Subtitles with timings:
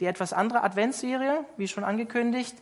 [0.00, 2.56] Die etwas andere Adventsserie, wie schon angekündigt,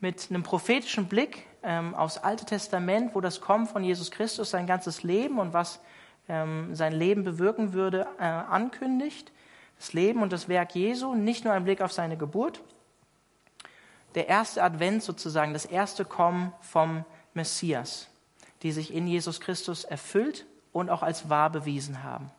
[0.00, 4.66] mit einem prophetischen Blick ähm, aufs Alte Testament, wo das Kommen von Jesus Christus sein
[4.66, 5.80] ganzes Leben und was
[6.28, 9.32] ähm, sein Leben bewirken würde, äh, ankündigt.
[9.78, 12.62] Das Leben und das Werk Jesu, nicht nur ein Blick auf seine Geburt.
[14.14, 17.04] Der erste Advent sozusagen, das erste Kommen vom
[17.34, 18.08] Messias,
[18.62, 22.30] die sich in Jesus Christus erfüllt und auch als wahr bewiesen haben.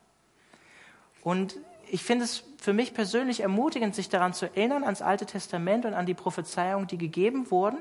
[1.23, 1.55] Und
[1.93, 5.93] ich finde es für mich persönlich ermutigend, sich daran zu erinnern, ans Alte Testament und
[5.93, 7.77] an die Prophezeiungen, die gegeben wurden.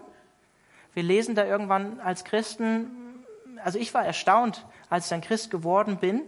[0.93, 3.25] Wir lesen da irgendwann als Christen,
[3.65, 6.21] also ich war erstaunt, als ich ein Christ geworden bin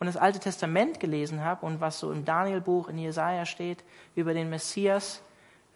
[0.00, 3.84] und das Alte Testament gelesen habe und was so im Danielbuch, in Jesaja steht,
[4.16, 5.22] über den Messias,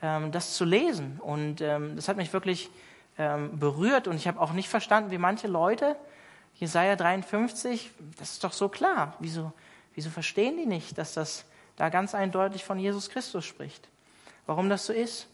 [0.03, 1.21] ähm, das zu lesen.
[1.21, 2.69] Und ähm, das hat mich wirklich
[3.17, 5.95] ähm, berührt und ich habe auch nicht verstanden, wie manche Leute,
[6.57, 9.15] Jesaja 53, das ist doch so klar.
[9.21, 9.53] Wieso,
[9.95, 11.45] wieso verstehen die nicht, dass das
[11.77, 13.89] da ganz eindeutig von Jesus Christus spricht?
[14.47, 15.29] Warum das so ist?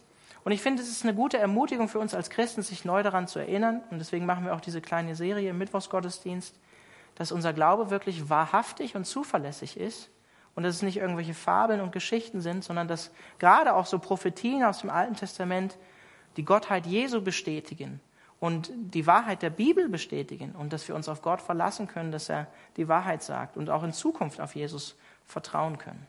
[0.44, 3.28] Und ich finde, es ist eine gute Ermutigung für uns als Christen, sich neu daran
[3.28, 3.82] zu erinnern.
[3.90, 6.58] Und deswegen machen wir auch diese kleine Serie im Mittwochsgottesdienst,
[7.14, 10.10] dass unser Glaube wirklich wahrhaftig und zuverlässig ist
[10.54, 14.64] und dass es nicht irgendwelche Fabeln und Geschichten sind, sondern dass gerade auch so Prophetien
[14.64, 15.76] aus dem Alten Testament
[16.36, 18.00] die Gottheit Jesu bestätigen
[18.40, 22.28] und die Wahrheit der Bibel bestätigen und dass wir uns auf Gott verlassen können, dass
[22.30, 26.06] er die Wahrheit sagt und auch in Zukunft auf Jesus vertrauen können.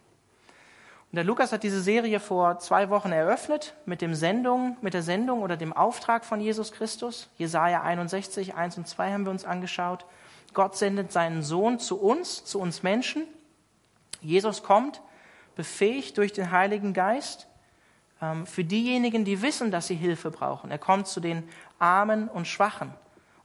[1.12, 5.04] Und der Lukas hat diese Serie vor zwei Wochen eröffnet mit, dem Sendung, mit der
[5.04, 7.28] Sendung oder dem Auftrag von Jesus Christus.
[7.38, 10.06] Jesaja 61, 1 und 2 haben wir uns angeschaut.
[10.54, 13.26] Gott sendet seinen Sohn zu uns, zu uns Menschen.
[14.22, 15.02] Jesus kommt,
[15.56, 17.48] befähigt durch den Heiligen Geist
[18.45, 20.69] für diejenigen, die wissen, dass sie Hilfe brauchen.
[20.69, 21.44] Er kommt zu den
[21.80, 22.94] Armen und Schwachen.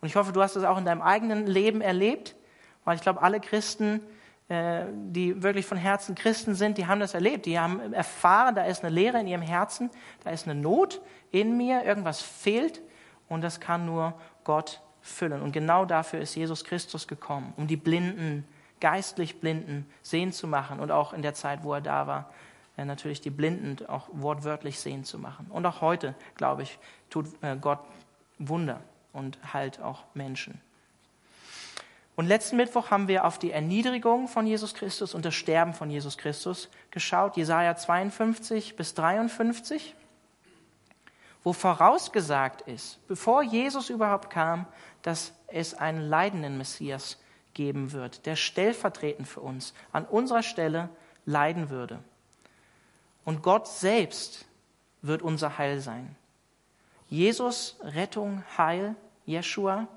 [0.00, 2.36] Und ich hoffe, du hast das auch in deinem eigenen Leben erlebt,
[2.84, 4.00] weil ich glaube, alle Christen,
[4.48, 7.47] äh, die wirklich von Herzen Christen sind, die haben das erlebt.
[7.47, 9.91] Die haben erfahren, da ist eine Leere in ihrem Herzen,
[10.24, 12.82] da ist eine Not in mir, irgendwas fehlt
[13.28, 15.42] und das kann nur Gott füllen.
[15.42, 18.47] Und genau dafür ist Jesus Christus gekommen, um die Blinden,
[18.78, 22.31] geistlich Blinden sehen zu machen und auch in der Zeit, wo er da war,
[22.84, 25.47] natürlich die Blinden auch wortwörtlich sehen zu machen.
[25.50, 26.78] Und auch heute, glaube ich,
[27.09, 27.81] tut äh, Gott
[28.38, 28.82] Wunder
[29.12, 30.60] und heilt auch Menschen.
[32.16, 35.91] Und letzten Mittwoch haben wir auf die Erniedrigung von Jesus Christus und das Sterben von
[35.91, 39.94] Jesus Christus geschaut, Jesaja 52 bis 53,
[41.44, 44.66] wo vorausgesagt ist, bevor Jesus überhaupt kam,
[45.03, 47.19] dass es einen leidenden Messias
[47.53, 50.88] geben wird, der stellvertretend für uns an unserer Stelle
[51.26, 52.03] leiden würde.
[53.26, 54.47] Und Gott selbst
[55.03, 56.14] wird unser Heil sein.
[57.09, 58.94] Jesus, Rettung, Heil,
[59.26, 59.88] Jeshua.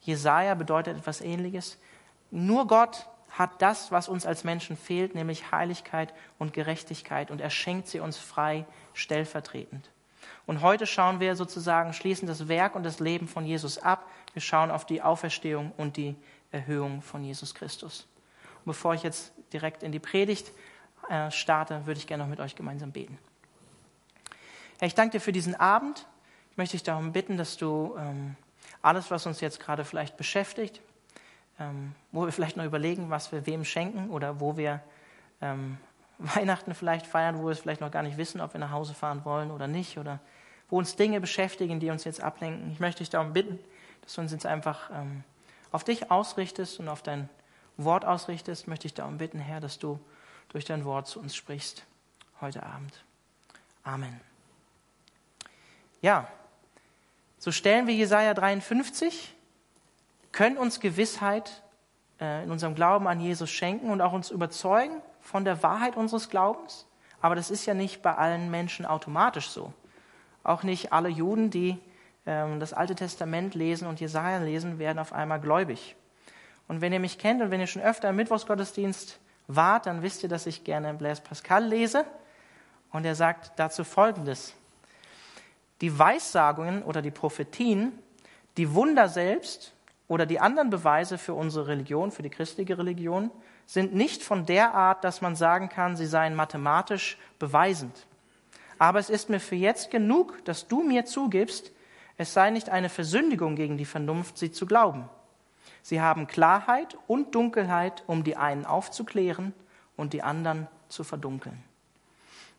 [0.00, 1.76] Jesaja bedeutet etwas ähnliches.
[2.30, 7.32] Nur Gott hat das, was uns als Menschen fehlt, nämlich Heiligkeit und Gerechtigkeit.
[7.32, 8.64] Und er schenkt sie uns frei,
[8.94, 9.90] stellvertretend.
[10.46, 14.08] Und heute schauen wir sozusagen, schließen das Werk und das Leben von Jesus ab.
[14.34, 16.14] Wir schauen auf die Auferstehung und die
[16.52, 18.06] Erhöhung von Jesus Christus.
[18.58, 20.52] Und bevor ich jetzt direkt in die Predigt
[21.08, 23.18] äh, starte, würde ich gerne noch mit euch gemeinsam beten.
[24.78, 26.06] Herr, ich danke dir für diesen Abend.
[26.50, 28.36] Ich möchte dich darum bitten, dass du ähm,
[28.82, 30.80] alles, was uns jetzt gerade vielleicht beschäftigt,
[31.58, 34.80] ähm, wo wir vielleicht noch überlegen, was wir wem schenken oder wo wir
[35.40, 35.78] ähm,
[36.18, 38.94] Weihnachten vielleicht feiern, wo wir es vielleicht noch gar nicht wissen, ob wir nach Hause
[38.94, 40.20] fahren wollen oder nicht, oder
[40.68, 42.72] wo uns Dinge beschäftigen, die uns jetzt ablenken.
[42.72, 43.58] Ich möchte dich darum bitten,
[44.02, 45.22] dass du uns jetzt einfach ähm,
[45.70, 47.28] auf dich ausrichtest und auf dein
[47.76, 48.68] Wort ausrichtest.
[48.68, 49.98] Möchte ich darum bitten, Herr, dass du
[50.52, 51.84] durch dein Wort zu uns sprichst
[52.40, 53.04] heute Abend.
[53.84, 54.20] Amen.
[56.00, 56.28] Ja,
[57.38, 59.34] so stellen wir Jesaja 53,
[60.30, 61.62] können uns Gewissheit
[62.20, 66.28] äh, in unserem Glauben an Jesus schenken und auch uns überzeugen von der Wahrheit unseres
[66.28, 66.86] Glaubens.
[67.20, 69.72] Aber das ist ja nicht bei allen Menschen automatisch so.
[70.44, 71.78] Auch nicht alle Juden, die
[72.26, 75.96] ähm, das Alte Testament lesen und Jesaja lesen, werden auf einmal gläubig.
[76.68, 80.22] Und wenn ihr mich kennt und wenn ihr schon öfter im Mittwochsgottesdienst wart, dann wisst
[80.22, 82.04] ihr, dass ich gerne Blaise Pascal lese.
[82.90, 84.54] Und er sagt dazu Folgendes.
[85.80, 87.98] Die Weissagungen oder die Prophetien,
[88.56, 89.72] die Wunder selbst
[90.08, 93.30] oder die anderen Beweise für unsere Religion, für die christliche Religion,
[93.66, 98.06] sind nicht von der Art, dass man sagen kann, sie seien mathematisch beweisend.
[98.78, 101.72] Aber es ist mir für jetzt genug, dass du mir zugibst,
[102.16, 105.08] es sei nicht eine Versündigung gegen die Vernunft, sie zu glauben.
[105.82, 109.52] Sie haben Klarheit und Dunkelheit, um die einen aufzuklären
[109.96, 111.62] und die anderen zu verdunkeln.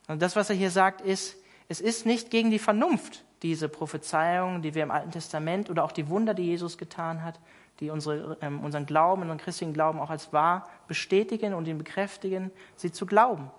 [0.07, 1.37] Und das, was er hier sagt, ist,
[1.69, 5.91] es ist nicht gegen die Vernunft, diese Prophezeiungen, die wir im Alten Testament oder auch
[5.91, 7.39] die Wunder, die Jesus getan hat,
[7.79, 12.51] die unsere, ähm, unseren Glauben, unseren christlichen Glauben auch als wahr bestätigen und ihn bekräftigen,
[12.75, 13.49] sie zu glauben.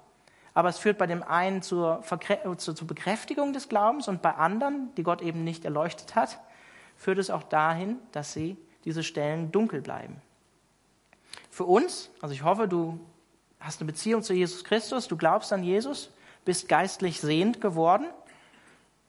[0.56, 2.02] aber es führt bei dem einen zur,
[2.58, 6.38] zur, zur Bekräftigung des Glaubens und bei anderen, die Gott eben nicht erleuchtet hat,
[6.96, 10.20] führt es auch dahin, dass sie diese Stellen dunkel bleiben.
[11.50, 12.98] Für uns, also ich hoffe, du
[13.60, 16.10] hast eine Beziehung zu Jesus Christus, du glaubst an Jesus,
[16.44, 18.06] bist geistlich sehend geworden,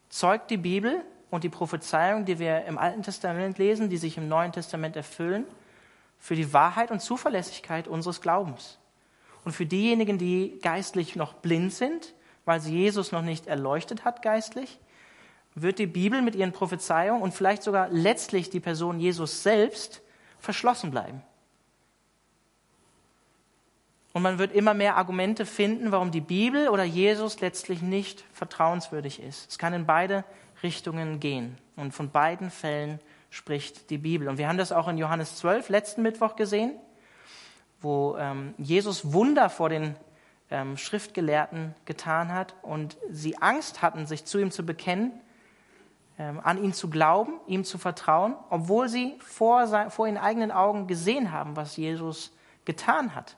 [0.10, 4.30] zeugt die Bibel und die Prophezeiung, die wir im Alten Testament lesen, die sich im
[4.30, 5.46] Neuen Testament erfüllen,
[6.20, 8.78] für die Wahrheit und Zuverlässigkeit unseres Glaubens.
[9.44, 12.14] Und für diejenigen, die geistlich noch blind sind,
[12.46, 14.80] weil sie Jesus noch nicht erleuchtet hat geistlich,
[15.56, 20.02] wird die Bibel mit ihren Prophezeiungen und vielleicht sogar letztlich die Person Jesus selbst
[20.38, 21.24] verschlossen bleiben.
[24.12, 29.22] Und man wird immer mehr Argumente finden, warum die Bibel oder Jesus letztlich nicht vertrauenswürdig
[29.22, 29.50] ist.
[29.50, 30.24] Es kann in beide
[30.64, 31.58] Richtungen gehen.
[31.76, 33.00] Und von beiden Fällen
[33.30, 34.30] spricht die Bibel.
[34.30, 36.72] Und wir haben das auch in Johannes 12 letzten Mittwoch gesehen,
[37.82, 39.98] wo ähm, Jesus Wunder vor den
[40.50, 45.12] ähm, Schriftgelehrten getan hat und sie Angst hatten, sich zu ihm zu bekennen,
[46.18, 51.32] an ihn zu glauben, ihm zu vertrauen, obwohl sie vor, vor ihren eigenen Augen gesehen
[51.32, 52.32] haben, was Jesus
[52.64, 53.36] getan hat.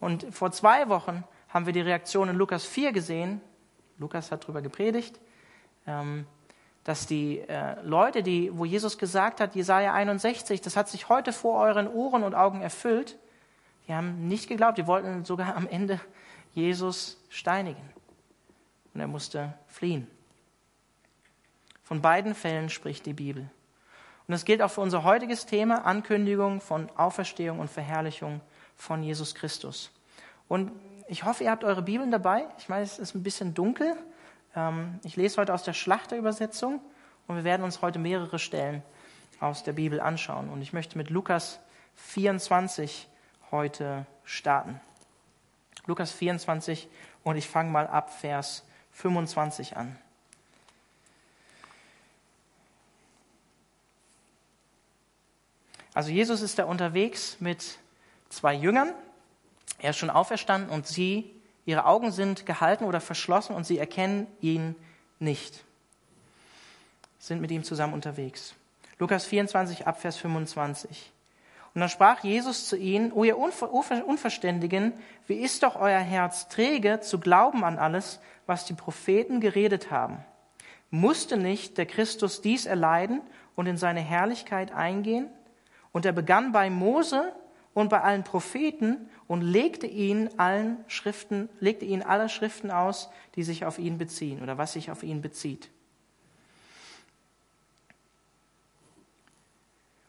[0.00, 3.40] Und vor zwei Wochen haben wir die Reaktion in Lukas 4 gesehen.
[3.98, 5.18] Lukas hat darüber gepredigt,
[5.86, 6.26] ähm,
[6.84, 11.32] dass die äh, Leute, die, wo Jesus gesagt hat, Jesaja 61, das hat sich heute
[11.32, 13.16] vor euren Ohren und Augen erfüllt,
[13.86, 16.00] die haben nicht geglaubt, die wollten sogar am Ende
[16.52, 17.82] Jesus steinigen.
[18.92, 20.06] Und er musste fliehen.
[21.84, 23.42] Von beiden Fällen spricht die Bibel.
[24.26, 28.40] Und das gilt auch für unser heutiges Thema, Ankündigung von Auferstehung und Verherrlichung
[28.76, 29.90] von Jesus Christus.
[30.48, 30.72] Und
[31.08, 32.46] ich hoffe, ihr habt eure Bibeln dabei.
[32.58, 33.94] Ich weiß, es ist ein bisschen dunkel.
[34.56, 36.80] Ähm, ich lese heute aus der Schlachterübersetzung
[37.26, 38.82] und wir werden uns heute mehrere Stellen
[39.40, 40.48] aus der Bibel anschauen.
[40.48, 41.60] Und ich möchte mit Lukas
[41.96, 43.08] 24
[43.50, 44.80] heute starten.
[45.86, 46.88] Lukas 24
[47.24, 49.98] und ich fange mal ab Vers 25 an.
[55.94, 57.78] Also Jesus ist da unterwegs mit
[58.28, 58.92] zwei Jüngern.
[59.78, 61.30] Er ist schon auferstanden und sie,
[61.64, 64.74] ihre Augen sind gehalten oder verschlossen und sie erkennen ihn
[65.20, 65.64] nicht.
[67.18, 68.54] Sind mit ihm zusammen unterwegs.
[68.98, 71.12] Lukas 24 ab Vers 25.
[71.74, 74.92] Und dann sprach Jesus zu ihnen, O ihr Unverständigen,
[75.26, 80.18] wie ist doch euer Herz träge zu glauben an alles, was die Propheten geredet haben?
[80.90, 83.20] Musste nicht der Christus dies erleiden
[83.56, 85.28] und in seine Herrlichkeit eingehen?
[85.94, 87.32] Und er begann bei Mose
[87.72, 93.44] und bei allen Propheten und legte ihnen allen Schriften, legte ihnen alle Schriften aus, die
[93.44, 95.70] sich auf ihn beziehen oder was sich auf ihn bezieht.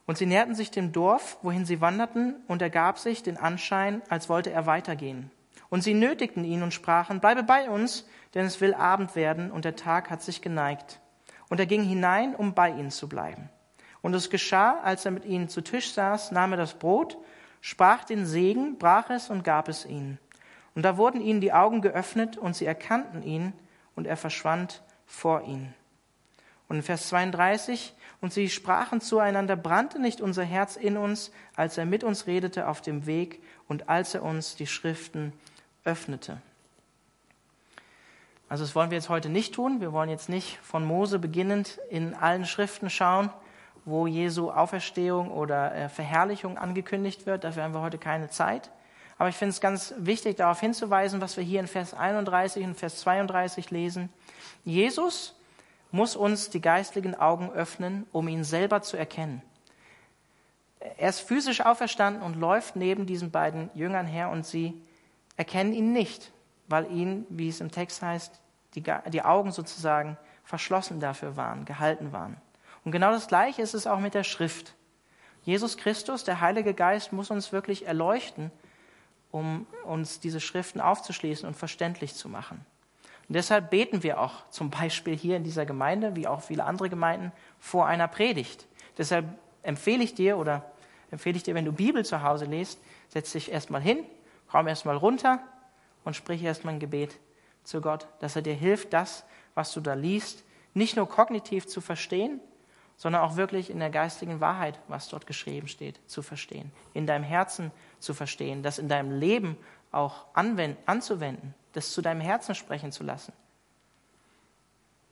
[0.08, 4.02] Und sie näherten sich dem Dorf, wohin sie wanderten, und er gab sich den Anschein,
[4.10, 5.30] als wollte er weitergehen.
[5.70, 9.66] Und sie nötigten ihn und sprachen, bleibe bei uns, denn es will Abend werden und
[9.66, 11.00] der Tag hat sich geneigt.
[11.48, 13.52] Und er ging hinein, um bei ihnen zu bleiben.
[14.06, 17.18] Und es geschah, als er mit ihnen zu Tisch saß, nahm er das Brot
[17.66, 20.20] sprach den Segen, brach es und gab es ihnen.
[20.76, 23.54] Und da wurden ihnen die Augen geöffnet und sie erkannten ihn
[23.96, 25.74] und er verschwand vor ihnen.
[26.68, 31.80] Und in Vers 32, und sie sprachen zueinander, brannte nicht unser Herz in uns, als
[31.80, 35.34] er mit uns redete auf dem Weg und als er uns die Schriften
[35.86, 36.40] öffnete.
[38.48, 39.82] Also das wollen wir jetzt heute nicht tun.
[39.82, 43.32] Wir wollen jetzt nicht von Mose beginnend in allen Schriften schauen,
[43.86, 47.44] wo Jesu Auferstehung oder äh, Verherrlichung angekündigt wird.
[47.44, 48.72] Dafür haben wir heute keine Zeit.
[49.18, 52.76] Aber ich finde es ganz wichtig, darauf hinzuweisen, was wir hier in Vers 31 und
[52.76, 54.10] Vers 32 lesen.
[54.66, 55.36] Jesus
[55.92, 59.42] muss uns die geistlichen Augen öffnen, um ihn selber zu erkennen.
[60.98, 64.74] Er ist physisch auferstanden und läuft neben diesen beiden Jüngern her und sie
[65.38, 66.32] erkennen ihn nicht,
[66.68, 68.42] weil ihnen, wie es im Text heißt,
[68.76, 72.38] die, die Augen sozusagen verschlossen dafür waren, gehalten waren.
[72.86, 74.74] Und genau das Gleiche ist es auch mit der Schrift.
[75.44, 78.52] Jesus Christus, der Heilige Geist, muss uns wirklich erleuchten,
[79.32, 82.66] um uns diese Schriften aufzuschließen und verständlich zu machen.
[83.28, 86.90] Und deshalb beten wir auch zum Beispiel hier in dieser Gemeinde, wie auch viele andere
[86.90, 88.68] Gemeinden, vor einer Predigt.
[88.98, 89.26] Deshalb
[89.64, 90.72] empfehle ich dir oder
[91.10, 94.06] empfehle ich dir, wenn du Bibel zu Hause liest, setz dich erstmal hin,
[94.48, 95.40] komm erstmal runter
[96.04, 97.18] und sprich erstmal ein Gebet
[97.64, 99.26] zu Gott, dass er dir hilft, das,
[99.56, 100.44] was du da liest,
[100.76, 102.40] nicht nur kognitiv zu verstehen,
[102.98, 107.24] sondern auch wirklich in der geistigen Wahrheit, was dort geschrieben steht, zu verstehen, in deinem
[107.24, 109.58] Herzen zu verstehen, das in deinem Leben
[109.92, 113.34] auch anzuwenden, das zu deinem Herzen sprechen zu lassen.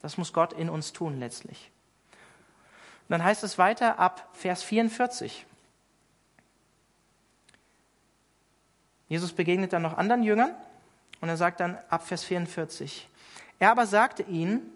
[0.02, 1.72] Das muss Gott in uns tun letztlich.
[3.04, 5.46] Und dann heißt es weiter ab Vers 44.
[9.08, 10.56] Jesus begegnet dann noch anderen Jüngern
[11.24, 13.08] Und er sagt dann ab Vers 44,
[13.58, 14.73] er aber sagte ihnen,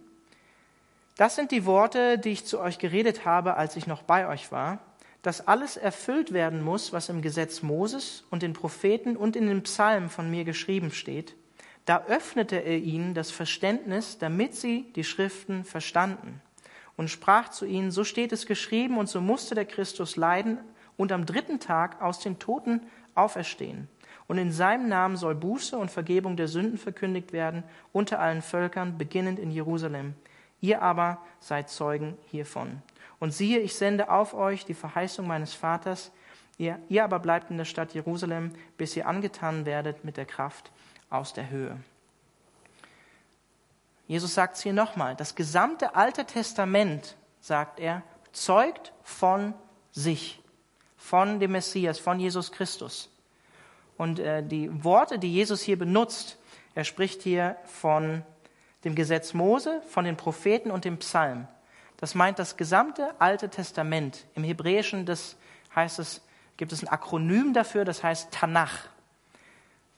[1.17, 4.51] das sind die Worte, die ich zu euch geredet habe, als ich noch bei euch
[4.51, 4.79] war,
[5.21, 9.63] dass alles erfüllt werden muss, was im Gesetz Moses und den Propheten und in den
[9.63, 11.35] Psalmen von mir geschrieben steht.
[11.85, 16.41] Da öffnete er ihnen das Verständnis, damit sie die Schriften verstanden
[16.97, 20.59] und sprach zu ihnen, so steht es geschrieben und so musste der Christus leiden
[20.97, 22.81] und am dritten Tag aus den Toten
[23.15, 23.87] auferstehen.
[24.27, 28.97] Und in seinem Namen soll Buße und Vergebung der Sünden verkündigt werden unter allen Völkern,
[28.97, 30.15] beginnend in Jerusalem.
[30.61, 32.81] Ihr aber seid Zeugen hiervon.
[33.19, 36.11] Und siehe, ich sende auf euch die Verheißung meines Vaters,
[36.57, 40.71] ihr, ihr aber bleibt in der Stadt Jerusalem, bis ihr angetan werdet mit der Kraft
[41.09, 41.77] aus der Höhe.
[44.07, 49.53] Jesus sagt es hier nochmal, das gesamte Alte Testament, sagt er, zeugt von
[49.91, 50.41] sich,
[50.95, 53.09] von dem Messias, von Jesus Christus.
[53.97, 56.37] Und äh, die Worte, die Jesus hier benutzt,
[56.75, 58.23] er spricht hier von
[58.83, 61.47] dem Gesetz Mose, von den Propheten und dem Psalm.
[61.97, 64.25] Das meint das gesamte Alte Testament.
[64.35, 65.35] Im Hebräischen das
[65.75, 66.21] heißt es,
[66.57, 68.87] gibt es ein Akronym dafür, das heißt Tanach.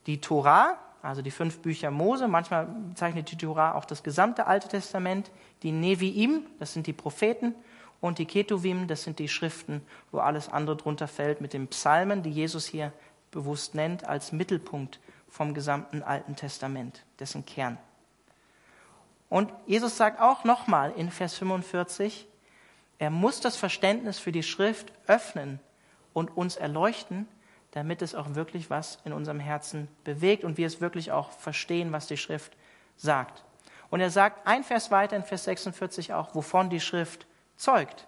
[0.06, 4.68] Die Torah, also die fünf Bücher Mose, manchmal bezeichnet die Torah auch das gesamte Alte
[4.68, 5.32] Testament,
[5.64, 7.56] die Neviim, das sind die Propheten,
[8.02, 9.82] und die Ketuvim, das sind die Schriften,
[10.12, 12.94] wo alles andere drunter fällt, mit den Psalmen, die Jesus hier
[13.32, 17.78] bewusst nennt, als Mittelpunkt vom gesamten Alten Testament, dessen Kern.
[19.30, 22.28] Und Jesus sagt auch nochmal in Vers 45,
[22.98, 25.60] er muss das Verständnis für die Schrift öffnen
[26.14, 27.28] und uns erleuchten,
[27.72, 31.92] damit es auch wirklich was in unserem Herzen bewegt und wir es wirklich auch verstehen,
[31.92, 32.58] was die Schrift
[32.98, 33.44] sagt.
[33.90, 38.08] Und er sagt ein Vers weiter in Vers 46 auch, wovon die Schrift zeugt.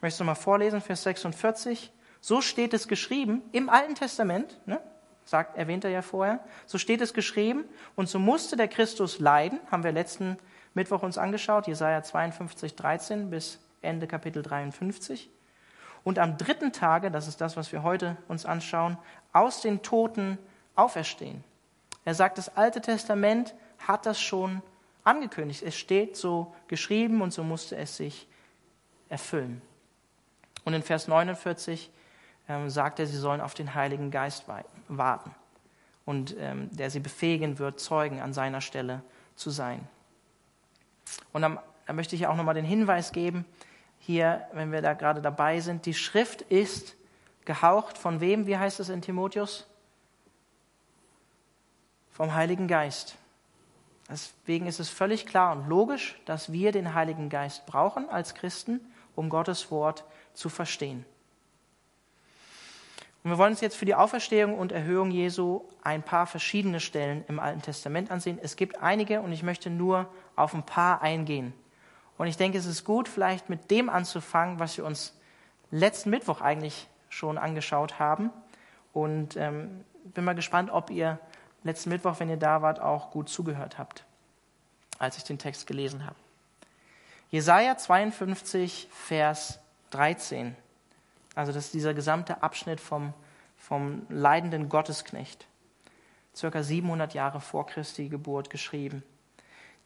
[0.00, 1.92] Möchtest du mal vorlesen, Vers 46?
[2.20, 4.80] So steht es geschrieben im Alten Testament, ne?
[5.24, 6.40] Sagt, erwähnt er ja vorher.
[6.66, 7.64] So steht es geschrieben.
[7.96, 10.38] Und so musste der Christus leiden, haben wir letzten
[10.74, 15.30] Mittwoch uns angeschaut, Jesaja 52, 13 bis Ende Kapitel 53
[16.04, 18.98] und am dritten Tage, das ist das, was wir heute uns anschauen,
[19.32, 20.38] aus den Toten
[20.76, 21.42] auferstehen.
[22.04, 24.62] Er sagt, das Alte Testament hat das schon
[25.02, 25.62] angekündigt.
[25.62, 28.28] Es steht so geschrieben und so musste es sich
[29.08, 29.62] erfüllen.
[30.64, 31.90] Und in Vers 49
[32.48, 34.73] ähm, sagt er, sie sollen auf den Heiligen Geist warten
[36.04, 39.02] und ähm, der sie befähigen wird, Zeugen an seiner Stelle
[39.36, 39.86] zu sein.
[41.32, 43.44] Und dann, dann möchte ich auch nochmal den Hinweis geben,
[43.98, 46.94] hier, wenn wir da gerade dabei sind, die Schrift ist
[47.44, 48.46] gehaucht von wem?
[48.46, 49.66] Wie heißt es in Timotheus?
[52.10, 53.16] Vom Heiligen Geist.
[54.08, 58.80] Deswegen ist es völlig klar und logisch, dass wir den Heiligen Geist brauchen als Christen,
[59.16, 61.04] um Gottes Wort zu verstehen.
[63.24, 67.24] Und wir wollen uns jetzt für die Auferstehung und Erhöhung Jesu ein paar verschiedene Stellen
[67.26, 68.38] im Alten Testament ansehen.
[68.40, 71.54] Es gibt einige und ich möchte nur auf ein paar eingehen.
[72.18, 75.18] Und ich denke, es ist gut, vielleicht mit dem anzufangen, was wir uns
[75.70, 78.30] letzten Mittwoch eigentlich schon angeschaut haben.
[78.92, 81.18] Und ähm, bin mal gespannt, ob ihr
[81.62, 84.04] letzten Mittwoch, wenn ihr da wart, auch gut zugehört habt,
[84.98, 86.16] als ich den Text gelesen habe.
[87.30, 90.54] Jesaja 52, Vers 13.
[91.34, 93.12] Also, das ist dieser gesamte Abschnitt vom,
[93.56, 95.46] vom leidenden Gottesknecht.
[96.34, 99.02] Circa 700 Jahre vor Christi Geburt geschrieben.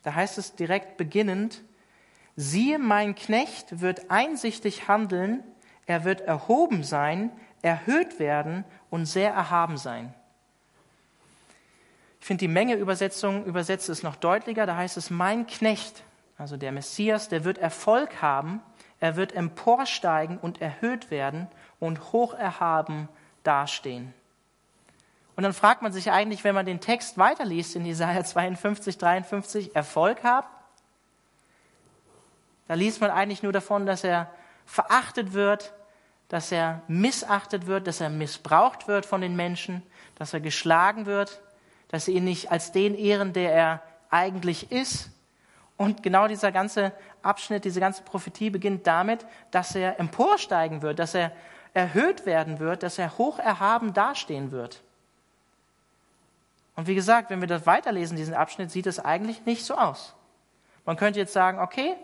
[0.03, 1.63] Da heißt es direkt beginnend,
[2.37, 5.43] siehe, mein Knecht wird einsichtig handeln,
[5.87, 7.31] er wird erhoben sein,
[7.63, 10.15] erhöht werden und sehr erhaben sein.
[12.21, 14.67] Ich finde die Menge Übersetzung übersetzt es noch deutlicher.
[14.67, 16.03] Da heißt es, mein Knecht,
[16.37, 18.61] also der Messias, der wird Erfolg haben,
[19.01, 21.47] er wird emporsteigen und erhöht werden
[21.79, 23.09] und hoch erhaben
[23.43, 24.13] dastehen.
[25.37, 29.77] Und dann fragt man sich eigentlich, wenn man den Text weiterliest in Jesaja 52, 53,
[29.77, 30.49] Erfolg haben?
[32.67, 34.31] Da liest man eigentlich nur davon, dass er
[34.67, 35.73] verachtet wird,
[36.29, 39.83] dass er missachtet wird, dass er missbraucht wird von den Menschen,
[40.17, 41.41] dass er geschlagen wird,
[41.89, 45.11] dass sie ihn nicht als den ehren, der er eigentlich ist.
[45.77, 46.93] Und genau dieser ganze
[47.29, 51.33] Abschnitt, diese ganze Prophetie beginnt damit, dass er emporsteigen wird, dass er
[51.75, 54.83] erhöht werden wird, dass er hoch erhaben dastehen wird.
[56.75, 60.15] Und wie gesagt, wenn wir das weiterlesen, diesen Abschnitt, sieht es eigentlich nicht so aus.
[60.85, 61.97] Man könnte jetzt sagen, okay,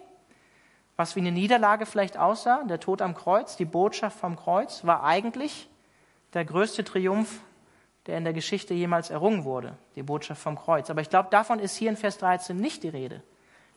[0.97, 5.03] was wie eine Niederlage vielleicht aussah, der Tod am Kreuz, die Botschaft vom Kreuz, war
[5.03, 5.69] eigentlich
[6.35, 7.41] der größte Triumph,
[8.07, 10.91] der in der Geschichte jemals errungen wurde, die Botschaft vom Kreuz.
[10.91, 13.23] Aber ich glaube, davon ist hier in Vers 13 nicht die Rede.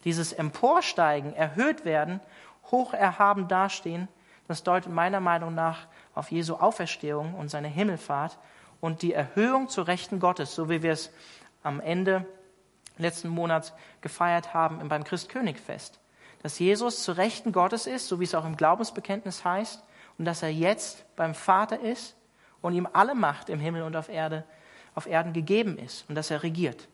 [0.07, 2.21] Dieses Emporsteigen, erhöht werden,
[2.71, 4.07] hoch erhaben dastehen,
[4.47, 5.85] das deutet meiner Meinung nach
[6.15, 8.37] auf Jesu Auferstehung und seine Himmelfahrt
[8.79, 11.11] und die Erhöhung zur Rechten Gottes, so wie wir es
[11.61, 12.25] am Ende
[12.97, 15.99] letzten Monats gefeiert haben beim Christkönigfest.
[16.41, 19.83] Dass Jesus zu Rechten Gottes ist, so wie es auch im Glaubensbekenntnis heißt,
[20.17, 22.15] und dass er jetzt beim Vater ist
[22.61, 24.45] und ihm alle Macht im Himmel und auf Erde,
[24.95, 26.87] auf Erden gegeben ist und dass er regiert.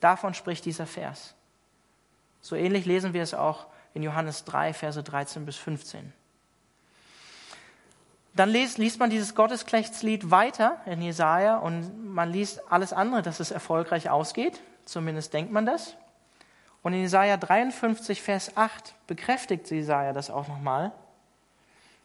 [0.00, 1.36] Davon spricht dieser Vers.
[2.40, 6.12] So ähnlich lesen wir es auch in Johannes 3, Verse 13 bis 15.
[8.34, 13.40] Dann liest, liest man dieses Gottesklechtslied weiter in Jesaja und man liest alles andere, dass
[13.40, 14.60] es erfolgreich ausgeht.
[14.84, 15.96] Zumindest denkt man das.
[16.82, 20.92] Und in Jesaja 53, Vers 8 bekräftigt Jesaja das auch nochmal.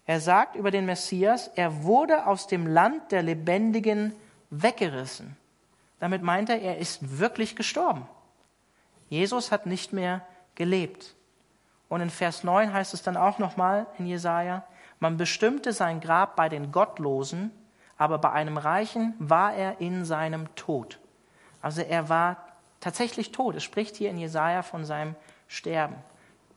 [0.07, 4.13] Er sagt über den Messias, er wurde aus dem Land der Lebendigen
[4.49, 5.35] weggerissen.
[5.99, 8.07] Damit meint er, er ist wirklich gestorben.
[9.15, 10.21] Jesus hat nicht mehr
[10.55, 11.15] gelebt.
[11.87, 14.65] Und in Vers 9 heißt es dann auch nochmal in Jesaja,
[14.99, 17.51] man bestimmte sein Grab bei den Gottlosen,
[17.97, 20.99] aber bei einem Reichen war er in seinem Tod.
[21.61, 22.37] Also er war
[22.81, 23.55] tatsächlich tot.
[23.55, 25.15] Es spricht hier in Jesaja von seinem
[25.47, 25.95] Sterben,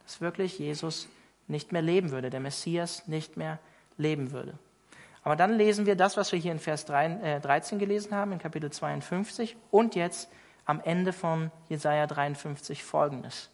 [0.05, 1.09] dass wirklich Jesus
[1.47, 3.59] nicht mehr leben würde, der Messias nicht mehr
[3.97, 4.59] leben würde.
[5.23, 8.39] Aber dann lesen wir das, was wir hier in Vers 13 äh, gelesen haben, in
[8.39, 10.29] Kapitel 52 und jetzt
[10.69, 13.49] am Ende von Jesaja 53 folgendes.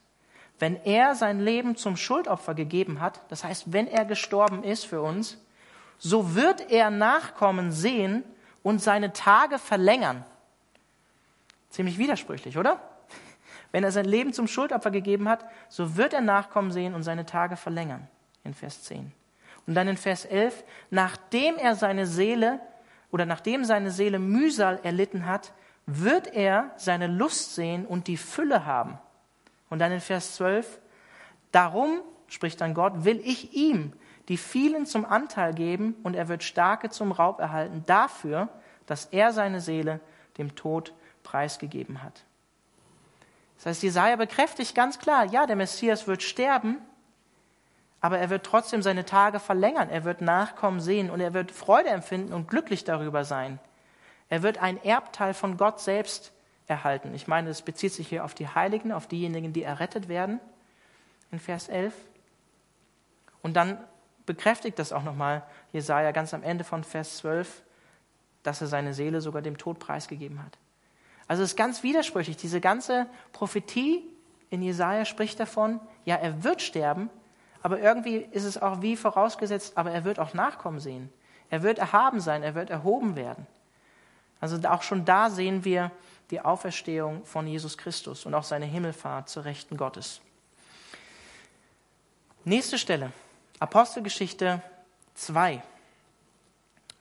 [0.59, 5.01] Wenn er sein Leben zum Schuldopfer gegeben hat, das heißt, wenn er gestorben ist für
[5.01, 5.39] uns,
[5.99, 8.25] so wird er Nachkommen sehen
[8.65, 10.25] und seine Tage verlängern.
[11.71, 12.81] Ziemlich widersprüchlich, oder?
[13.71, 17.27] Wenn er sein Leben zum Schuldopfer gegeben hat, so wird er Nachkommen sehen und seine
[17.27, 18.09] Tage verlängern.
[18.43, 19.13] In Vers 10.
[19.69, 22.59] Und dann in Vers 11, nachdem er seine Seele
[23.13, 25.53] oder nachdem seine Seele Mühsal erlitten hat,
[25.87, 28.99] wird er seine Lust sehen und die Fülle haben.
[29.71, 30.81] Und dann in Vers 12,
[31.53, 33.93] darum, spricht dann Gott, will ich ihm
[34.29, 38.49] die vielen zum Anteil geben und er wird Starke zum Raub erhalten dafür,
[38.87, 40.01] dass er seine Seele
[40.39, 42.25] dem Tod preisgegeben hat.
[43.57, 46.79] Das heißt, Jesaja bekräftigt ganz klar, ja, der Messias wird sterben,
[48.01, 49.89] aber er wird trotzdem seine Tage verlängern.
[49.89, 53.59] Er wird Nachkommen sehen und er wird Freude empfinden und glücklich darüber sein.
[54.35, 56.33] Er wird ein Erbteil von Gott selbst
[56.67, 57.15] erhalten.
[57.15, 60.41] Ich meine, es bezieht sich hier auf die Heiligen, auf diejenigen, die errettet werden,
[61.31, 61.95] in Vers 11.
[63.43, 63.79] Und dann
[64.27, 67.63] bekräftigt das auch nochmal Jesaja ganz am Ende von Vers 12,
[68.43, 70.59] dass er seine Seele sogar dem Tod preisgegeben hat.
[71.29, 72.37] Also es ist ganz widersprüchlich.
[72.37, 74.03] Diese ganze Prophetie
[74.51, 77.09] in Jesaja spricht davon, ja, er wird sterben,
[77.63, 81.13] aber irgendwie ist es auch wie vorausgesetzt, aber er wird auch Nachkommen sehen.
[81.51, 83.47] Er wird erhaben sein, er wird erhoben werden.
[84.41, 85.91] Also auch schon da sehen wir
[86.31, 90.21] die Auferstehung von Jesus Christus und auch seine Himmelfahrt zur Rechten Gottes.
[92.45, 93.13] Nächste Stelle,
[93.59, 94.63] Apostelgeschichte
[95.15, 95.63] 2.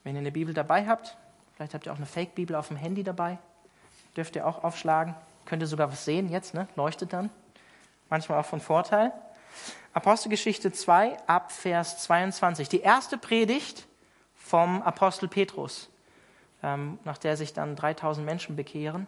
[0.03, 1.17] Wenn ihr eine Bibel dabei habt,
[1.55, 3.37] vielleicht habt ihr auch eine Fake-Bibel auf dem Handy dabei,
[4.15, 5.15] dürft ihr auch aufschlagen.
[5.45, 6.67] Könnt ihr sogar was sehen jetzt, ne?
[6.75, 7.29] leuchtet dann.
[8.09, 9.11] Manchmal auch von Vorteil.
[9.93, 12.69] Apostelgeschichte 2 ab Vers 22.
[12.69, 13.85] Die erste Predigt
[14.35, 15.89] vom Apostel Petrus,
[16.63, 19.05] nach der sich dann 3000 Menschen bekehren.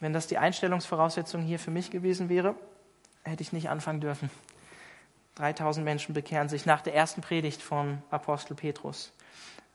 [0.00, 2.54] Wenn das die Einstellungsvoraussetzung hier für mich gewesen wäre,
[3.22, 4.30] hätte ich nicht anfangen dürfen.
[5.36, 9.12] 3000 Menschen bekehren sich nach der ersten Predigt von Apostel Petrus.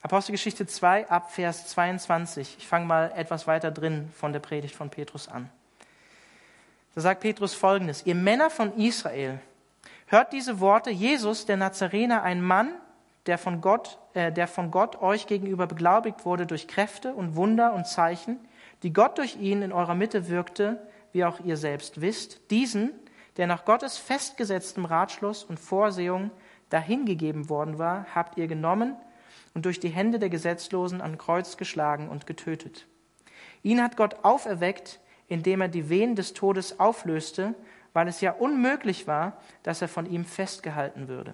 [0.01, 2.57] Apostelgeschichte 2 ab Vers 22.
[2.59, 5.49] Ich fange mal etwas weiter drin von der Predigt von Petrus an.
[6.93, 9.39] Da sagt Petrus folgendes, ihr Männer von Israel,
[10.07, 12.73] hört diese Worte, Jesus, der Nazarener, ein Mann,
[13.25, 17.73] der von Gott, äh, der von Gott euch gegenüber beglaubigt wurde durch Kräfte und Wunder
[17.73, 18.39] und Zeichen,
[18.83, 20.79] die Gott durch ihn in eurer Mitte wirkte,
[21.11, 22.91] wie auch ihr selbst wisst, diesen,
[23.38, 26.31] der nach Gottes festgesetztem Ratschluss und Vorsehung
[26.69, 28.95] dahingegeben worden war, habt ihr genommen
[29.53, 32.85] und durch die Hände der Gesetzlosen an Kreuz geschlagen und getötet.
[33.63, 37.55] Ihn hat Gott auferweckt, indem er die Wehen des Todes auflöste,
[37.93, 41.33] weil es ja unmöglich war, dass er von ihm festgehalten würde.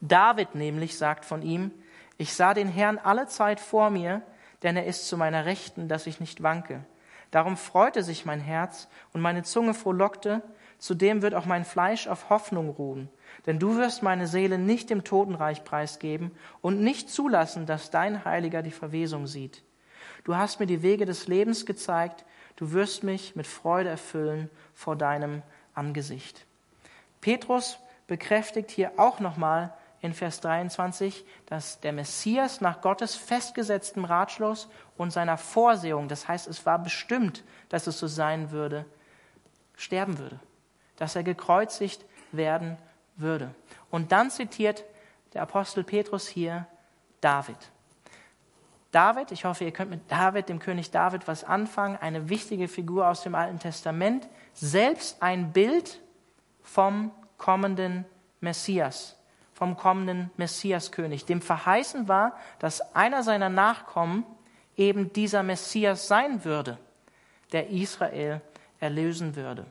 [0.00, 1.70] David nämlich sagt von ihm,
[2.18, 4.22] ich sah den Herrn alle Zeit vor mir,
[4.62, 6.84] denn er ist zu meiner Rechten, dass ich nicht wanke.
[7.30, 10.42] Darum freute sich mein Herz und meine Zunge frohlockte,
[10.78, 13.08] zudem wird auch mein Fleisch auf Hoffnung ruhen,
[13.46, 18.62] denn du wirst meine Seele nicht dem Totenreich preisgeben und nicht zulassen, dass dein Heiliger
[18.62, 19.62] die Verwesung sieht.
[20.24, 22.24] Du hast mir die Wege des Lebens gezeigt,
[22.56, 25.42] du wirst mich mit Freude erfüllen vor deinem
[25.74, 26.46] Angesicht.
[27.20, 34.68] Petrus bekräftigt hier auch nochmal in Vers 23, dass der Messias nach Gottes festgesetztem Ratschluss
[34.96, 38.86] und seiner Vorsehung, das heißt, es war bestimmt, dass es so sein würde,
[39.76, 40.40] sterben würde,
[40.96, 42.78] dass er gekreuzigt werden
[43.16, 43.54] würde.
[43.90, 44.84] Und dann zitiert
[45.34, 46.66] der Apostel Petrus hier
[47.20, 47.58] David.
[48.90, 53.06] David, ich hoffe, ihr könnt mit David, dem König David, was anfangen, eine wichtige Figur
[53.06, 56.00] aus dem Alten Testament, selbst ein Bild
[56.62, 58.04] vom kommenden
[58.40, 59.16] Messias,
[59.60, 64.24] vom kommenden Messiaskönig, dem verheißen war, dass einer seiner Nachkommen
[64.74, 66.78] eben dieser Messias sein würde,
[67.52, 68.40] der Israel
[68.80, 69.66] erlösen würde.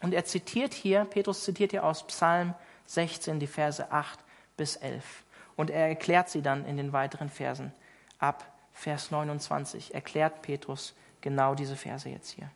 [0.00, 2.54] Und er zitiert hier, Petrus zitiert hier aus Psalm
[2.86, 4.20] 16 die Verse 8
[4.56, 5.24] bis 11.
[5.56, 7.72] Und er erklärt sie dann in den weiteren Versen
[8.20, 12.48] ab Vers 29 erklärt Petrus genau diese Verse jetzt hier.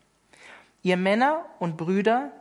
[0.83, 2.31] Ihr Männer und Brüder,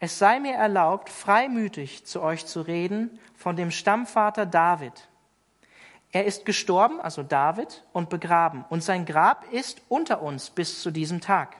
[0.00, 5.08] es sei mir erlaubt, freimütig zu euch zu reden von dem Stammvater David.
[6.12, 10.90] Er ist gestorben, also David, und begraben, und sein Grab ist unter uns bis zu
[10.90, 11.56] diesem Tag.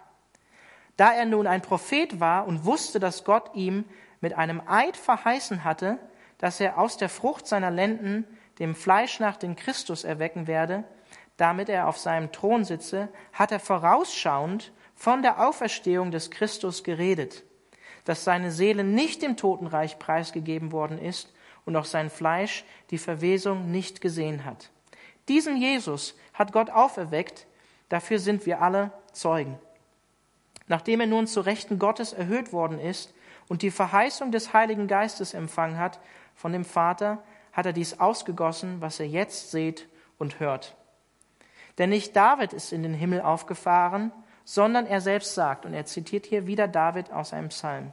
[0.96, 3.84] Da er nun ein Prophet war und wusste, dass Gott ihm
[4.20, 5.98] mit einem Eid verheißen hatte,
[6.38, 8.24] dass er aus der Frucht seiner Lenden
[8.58, 10.84] dem Fleisch nach den Christus erwecken werde,
[11.36, 17.44] damit er auf seinem Thron sitze, hat er vorausschauend von der Auferstehung des Christus geredet,
[18.04, 21.32] dass seine Seele nicht dem Totenreich preisgegeben worden ist
[21.64, 24.70] und auch sein Fleisch die Verwesung nicht gesehen hat.
[25.28, 27.46] Diesen Jesus hat Gott auferweckt,
[27.88, 29.58] dafür sind wir alle Zeugen.
[30.66, 33.14] Nachdem er nun zu Rechten Gottes erhöht worden ist
[33.48, 36.00] und die Verheißung des Heiligen Geistes empfangen hat
[36.34, 40.76] von dem Vater, hat er dies ausgegossen, was er jetzt seht und hört.
[41.78, 44.12] Denn nicht David ist in den Himmel aufgefahren,
[44.50, 47.92] sondern er selbst sagt, und er zitiert hier wieder David aus einem Psalm,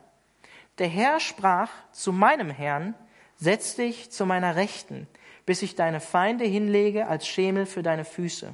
[0.77, 2.93] der Herr sprach zu meinem Herrn,
[3.35, 5.05] setz dich zu meiner Rechten,
[5.45, 8.53] bis ich deine Feinde hinlege als Schemel für deine Füße.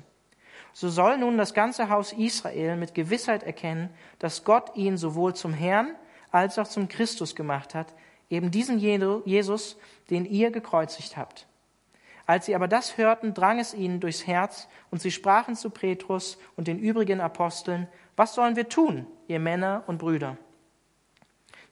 [0.74, 5.54] So soll nun das ganze Haus Israel mit Gewissheit erkennen, dass Gott ihn sowohl zum
[5.54, 5.94] Herrn
[6.32, 7.94] als auch zum Christus gemacht hat,
[8.32, 9.78] eben diesen Jesus,
[10.10, 11.46] den ihr gekreuzigt habt.
[12.32, 16.38] Als sie aber das hörten, drang es ihnen durchs Herz, und sie sprachen zu Petrus
[16.56, 20.38] und den übrigen Aposteln, was sollen wir tun, ihr Männer und Brüder?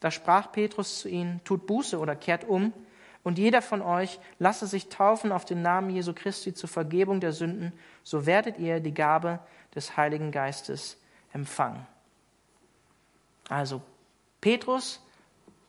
[0.01, 2.73] Da sprach Petrus zu ihnen, tut Buße oder kehrt um,
[3.23, 7.31] und jeder von euch lasse sich taufen auf den Namen Jesu Christi zur Vergebung der
[7.31, 7.71] Sünden,
[8.03, 9.39] so werdet ihr die Gabe
[9.75, 11.87] des Heiligen Geistes empfangen.
[13.47, 13.81] Also,
[14.41, 15.01] Petrus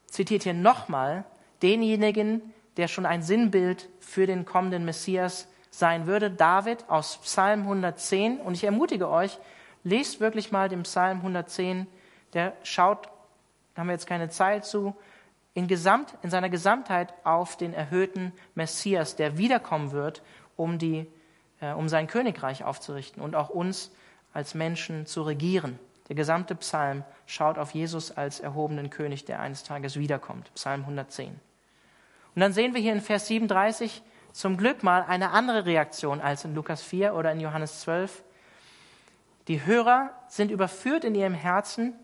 [0.07, 1.25] zitiert hier nochmal
[1.63, 2.43] denjenigen,
[2.77, 8.39] der schon ein Sinnbild für den kommenden Messias sein würde, David aus Psalm 110.
[8.39, 9.39] Und ich ermutige euch,
[9.85, 11.87] lest wirklich mal den Psalm 110.
[12.33, 13.09] Der schaut,
[13.77, 14.95] haben wir jetzt keine Zeit zu,
[15.55, 20.23] in, Gesamt, in seiner Gesamtheit auf den erhöhten Messias, der wiederkommen wird,
[20.57, 21.07] um, die,
[21.61, 23.91] äh, um sein Königreich aufzurichten und auch uns
[24.33, 25.79] als Menschen zu regieren.
[26.09, 30.53] Der gesamte Psalm schaut auf Jesus als erhobenen König, der eines Tages wiederkommt.
[30.55, 31.41] Psalm 110.
[32.35, 36.45] Und dann sehen wir hier in Vers 37 zum Glück mal eine andere Reaktion als
[36.45, 38.23] in Lukas 4 oder in Johannes 12.
[39.49, 41.95] Die Hörer sind überführt in ihrem Herzen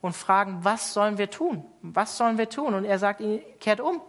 [0.00, 1.64] und fragen, was sollen wir tun?
[1.82, 2.74] Was sollen wir tun?
[2.74, 4.00] Und er sagt ihnen, kehrt um.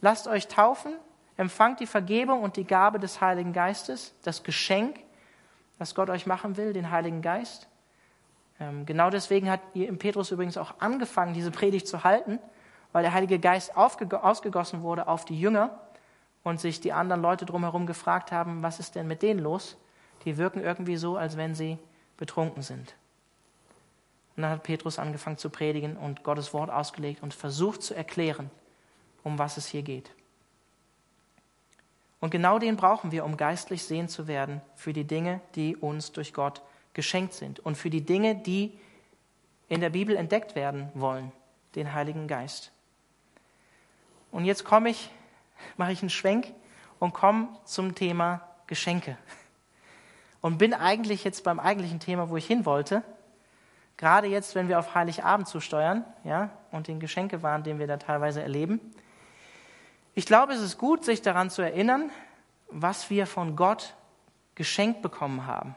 [0.00, 0.92] Lasst euch taufen,
[1.36, 5.00] empfangt die Vergebung und die Gabe des Heiligen Geistes, das Geschenk,
[5.78, 7.68] das Gott euch machen will, den Heiligen Geist.
[8.60, 9.60] Ähm, genau deswegen hat
[9.98, 12.38] Petrus übrigens auch angefangen, diese Predigt zu halten,
[12.92, 15.78] weil der Heilige Geist ausgegossen wurde auf die Jünger
[16.42, 19.76] und sich die anderen Leute drumherum gefragt haben, was ist denn mit denen los?
[20.24, 21.78] Die wirken irgendwie so, als wenn sie
[22.16, 22.94] betrunken sind.
[24.36, 28.50] Und dann hat Petrus angefangen zu predigen und Gottes Wort ausgelegt und versucht zu erklären,
[29.24, 30.10] um was es hier geht.
[32.20, 36.12] Und genau den brauchen wir, um geistlich sehen zu werden für die Dinge, die uns
[36.12, 36.62] durch Gott
[36.94, 38.78] geschenkt sind und für die Dinge, die
[39.68, 41.32] in der Bibel entdeckt werden wollen,
[41.74, 42.72] den Heiligen Geist.
[44.30, 45.10] Und jetzt komme ich,
[45.76, 46.52] mache ich einen Schwenk
[46.98, 49.16] und komme zum Thema Geschenke.
[50.40, 53.02] Und bin eigentlich jetzt beim eigentlichen Thema, wo ich hin wollte.
[53.96, 58.40] Gerade jetzt, wenn wir auf Heiligabend zusteuern, ja, und den Geschenkewahn, den wir da teilweise
[58.40, 58.80] erleben.
[60.14, 62.10] Ich glaube, es ist gut, sich daran zu erinnern,
[62.70, 63.94] was wir von Gott
[64.54, 65.74] geschenkt bekommen haben.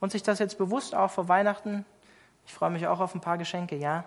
[0.00, 1.86] Und sich das jetzt bewusst auch vor Weihnachten,
[2.46, 4.04] ich freue mich auch auf ein paar Geschenke, ja,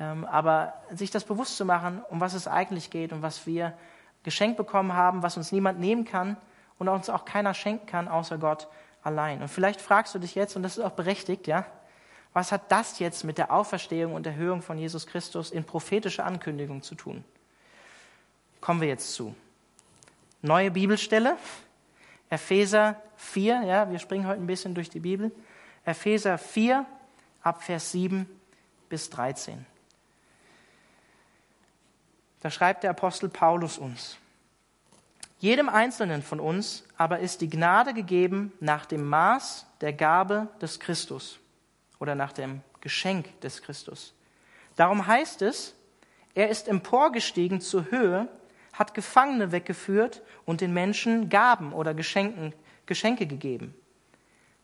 [0.00, 3.74] aber sich das bewusst zu machen, um was es eigentlich geht und was wir
[4.22, 6.36] geschenkt bekommen haben, was uns niemand nehmen kann
[6.78, 8.68] und uns auch keiner schenken kann, außer Gott
[9.02, 9.42] allein.
[9.42, 11.66] Und vielleicht fragst du dich jetzt, und das ist auch berechtigt, ja,
[12.32, 16.82] was hat das jetzt mit der Auferstehung und Erhöhung von Jesus Christus in prophetischer Ankündigung
[16.82, 17.24] zu tun?
[18.60, 19.34] Kommen wir jetzt zu.
[20.42, 21.36] Neue Bibelstelle,
[22.30, 25.32] Epheser 4, ja, wir springen heute ein bisschen durch die Bibel.
[25.84, 26.86] Epheser 4
[27.42, 28.26] ab Vers 7
[28.88, 29.66] bis 13.
[32.40, 34.16] Da schreibt der Apostel Paulus uns,
[35.40, 40.78] Jedem Einzelnen von uns aber ist die Gnade gegeben nach dem Maß der Gabe des
[40.78, 41.38] Christus
[41.98, 44.12] oder nach dem Geschenk des Christus.
[44.76, 45.74] Darum heißt es,
[46.34, 48.28] er ist emporgestiegen zur Höhe,
[48.74, 52.52] hat Gefangene weggeführt und den Menschen Gaben oder Geschenken,
[52.84, 53.74] Geschenke gegeben.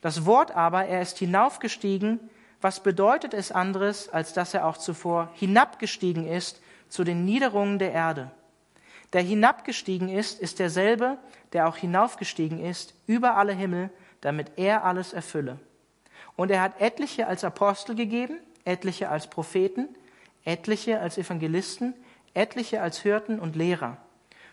[0.03, 2.21] Das Wort aber, er ist hinaufgestiegen,
[2.61, 7.93] was bedeutet es anderes, als dass er auch zuvor hinabgestiegen ist zu den Niederungen der
[7.93, 8.31] Erde?
[9.13, 11.19] Der hinabgestiegen ist, ist derselbe,
[11.53, 15.59] der auch hinaufgestiegen ist über alle Himmel, damit er alles erfülle.
[16.35, 19.89] Und er hat etliche als Apostel gegeben, etliche als Propheten,
[20.45, 21.95] etliche als Evangelisten,
[22.35, 23.97] etliche als Hirten und Lehrer,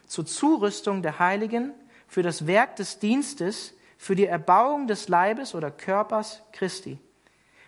[0.07, 1.73] zur Zurüstung der Heiligen,
[2.07, 6.99] für das Werk des Dienstes, für die Erbauung des Leibes oder Körpers Christi,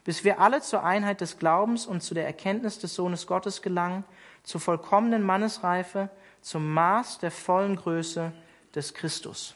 [0.03, 4.03] bis wir alle zur Einheit des Glaubens und zu der Erkenntnis des Sohnes Gottes gelangen,
[4.45, 6.09] zur vollkommenen Mannesreife,
[6.41, 8.31] zum Maß der vollen Größe
[8.73, 9.55] des Christus.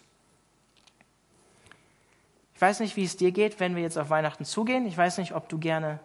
[2.55, 4.85] Ich weiß nicht, wie es dir geht, wenn wir jetzt auf Weihnachten zugehen.
[4.85, 5.99] Ich weiß nicht, ob du gerne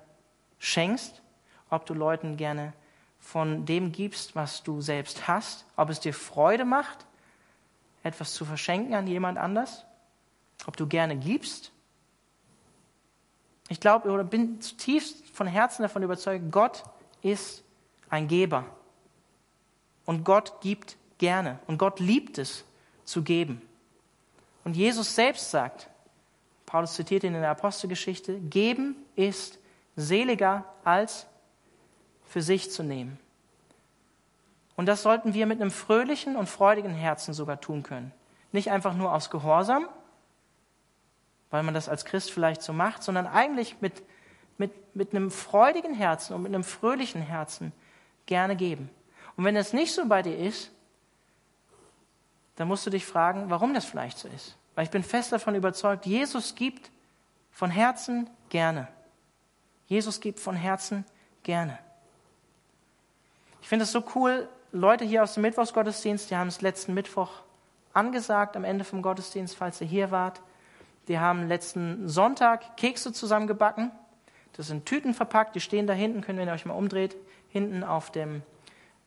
[0.61, 1.21] schenkst,
[1.69, 2.73] ob du Leuten gerne
[3.19, 7.07] von dem gibst, was du selbst hast, ob es dir Freude macht,
[8.03, 9.85] etwas zu verschenken an jemand anders,
[10.67, 11.73] ob du gerne gibst.
[13.69, 16.85] Ich glaube oder bin zutiefst von Herzen davon überzeugt, Gott
[17.23, 17.64] ist
[18.11, 18.65] ein Geber.
[20.05, 21.59] Und Gott gibt gerne.
[21.67, 22.65] Und Gott liebt es
[23.05, 23.63] zu geben.
[24.65, 25.89] Und Jesus selbst sagt,
[26.67, 29.59] Paulus zitiert ihn in der Apostelgeschichte, geben ist
[29.97, 31.27] seliger als
[32.27, 33.19] für sich zu nehmen.
[34.77, 38.13] Und das sollten wir mit einem fröhlichen und freudigen Herzen sogar tun können.
[38.51, 39.89] Nicht einfach nur aus Gehorsam,
[41.51, 44.03] weil man das als Christ vielleicht so macht, sondern eigentlich mit,
[44.59, 47.73] mit, mit einem freudigen Herzen und mit einem fröhlichen Herzen
[48.27, 48.91] gerne geben.
[49.37, 50.71] Und wenn das nicht so bei dir ist,
[52.57, 54.57] dann musst du dich fragen, warum das vielleicht so ist.
[54.75, 56.91] Weil ich bin fest davon überzeugt, Jesus gibt
[57.51, 58.89] von Herzen gerne.
[59.87, 61.05] Jesus gibt von Herzen
[61.43, 61.79] gerne.
[63.61, 67.31] Ich finde es so cool, Leute hier aus dem Mittwochsgottesdienst, die haben es letzten Mittwoch
[67.93, 70.43] angesagt, am Ende vom Gottesdienst, falls ihr hier wart.
[71.09, 73.93] Die haben letzten Sonntag Kekse zusammengebacken.
[74.55, 77.17] Das sind Tüten verpackt, die stehen da hinten, können, wenn ihr euch mal umdreht,
[77.55, 78.43] hinten auf, dem,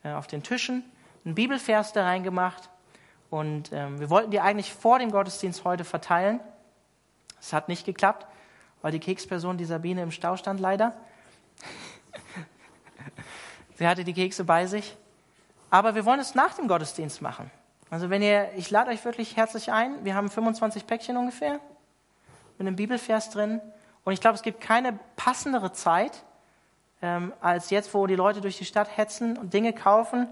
[0.03, 0.83] äh, auf den Tischen.
[1.25, 2.69] Ein Bibelvers da reingemacht.
[3.29, 6.39] Und ähm, wir wollten die eigentlich vor dem Gottesdienst heute verteilen.
[7.41, 8.25] Es hat nicht geklappt,
[8.81, 10.95] weil die Keksperson, die Sabine, im Stau stand leider.
[13.75, 14.95] Sie hatte die Kekse bei sich.
[15.69, 17.51] Aber wir wollen es nach dem Gottesdienst machen.
[17.89, 20.05] Also wenn ihr, ich lade euch wirklich herzlich ein.
[20.05, 21.59] Wir haben 25 Päckchen ungefähr
[22.57, 23.59] mit einem Bibelvers drin.
[24.05, 26.23] Und ich glaube, es gibt keine passendere Zeit
[27.01, 30.27] ähm, als jetzt, wo die Leute durch die Stadt hetzen und Dinge kaufen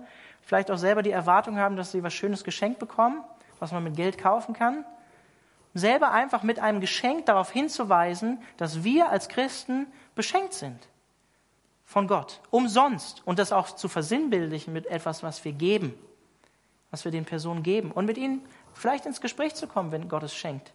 [0.46, 3.24] vielleicht auch selber die Erwartung haben, dass sie was Schönes geschenkt bekommen,
[3.60, 4.86] was man mit Geld kaufen kann.
[5.74, 10.88] Selber einfach mit einem Geschenk darauf hinzuweisen, dass wir als Christen beschenkt sind
[11.84, 13.22] von Gott, umsonst.
[13.26, 15.94] Und das auch zu versinnbildlichen mit etwas, was wir geben,
[16.92, 17.92] was wir den Personen geben.
[17.92, 20.74] Und mit ihnen vielleicht ins Gespräch zu kommen, wenn Gott es schenkt,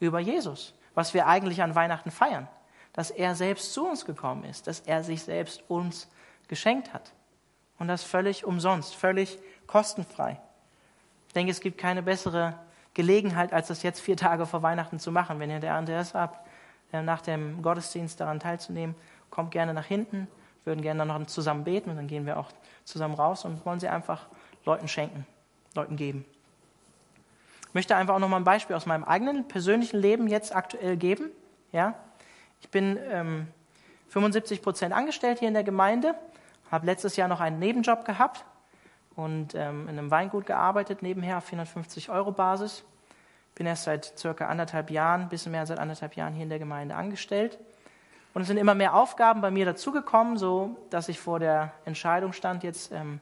[0.00, 2.48] über Jesus, was wir eigentlich an Weihnachten feiern,
[2.94, 6.08] dass er selbst zu uns gekommen ist, dass er sich selbst uns
[6.48, 7.12] geschenkt hat.
[7.78, 10.40] Und das völlig umsonst, völlig kostenfrei.
[11.28, 12.54] Ich denke, es gibt keine bessere
[12.94, 15.40] Gelegenheit, als das jetzt vier Tage vor Weihnachten zu machen.
[15.40, 16.46] Wenn ihr der Interesse habt,
[16.92, 18.94] äh, nach dem Gottesdienst daran teilzunehmen,
[19.30, 20.28] kommt gerne nach hinten,
[20.64, 22.52] würden gerne dann noch zusammen beten und dann gehen wir auch
[22.84, 24.28] zusammen raus und wollen sie einfach
[24.64, 25.26] Leuten schenken,
[25.74, 26.24] Leuten geben.
[27.68, 30.96] Ich möchte einfach auch noch mal ein Beispiel aus meinem eigenen persönlichen Leben jetzt aktuell
[30.96, 31.30] geben.
[31.72, 31.96] Ja,
[32.64, 33.46] ich bin ähm,
[34.08, 36.14] 75 Prozent angestellt hier in der Gemeinde
[36.70, 38.44] habe letztes Jahr noch einen Nebenjob gehabt
[39.14, 42.84] und ähm, in einem Weingut gearbeitet, nebenher auf 450 Euro Basis.
[43.54, 46.48] Bin erst seit circa anderthalb Jahren, ein bisschen mehr als seit anderthalb Jahren hier in
[46.48, 47.58] der Gemeinde angestellt.
[48.32, 52.32] Und es sind immer mehr Aufgaben bei mir dazugekommen, so dass ich vor der Entscheidung
[52.32, 53.20] stand, jetzt ähm,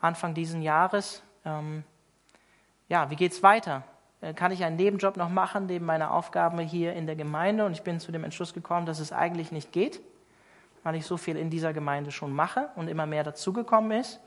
[0.00, 1.84] Anfang diesen Jahres, ähm,
[2.88, 3.82] ja, wie geht's weiter?
[4.24, 7.64] Äh, kann ich einen Nebenjob noch machen neben meiner Aufgabe hier in der Gemeinde?
[7.64, 10.00] Und ich bin zu dem Entschluss gekommen, dass es eigentlich nicht geht
[10.84, 14.20] weil ich so viel in dieser Gemeinde schon mache und immer mehr dazugekommen ist.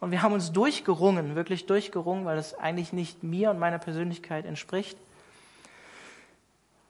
[0.00, 4.44] Und wir haben uns durchgerungen, wirklich durchgerungen, weil das eigentlich nicht mir und meiner Persönlichkeit
[4.44, 4.96] entspricht,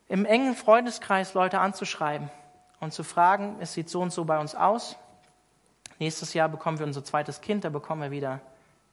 [0.09, 2.29] im engen Freundeskreis Leute anzuschreiben
[2.81, 4.97] und zu fragen, es sieht so und so bei uns aus.
[5.99, 8.41] Nächstes Jahr bekommen wir unser zweites Kind, da bekommen wir wieder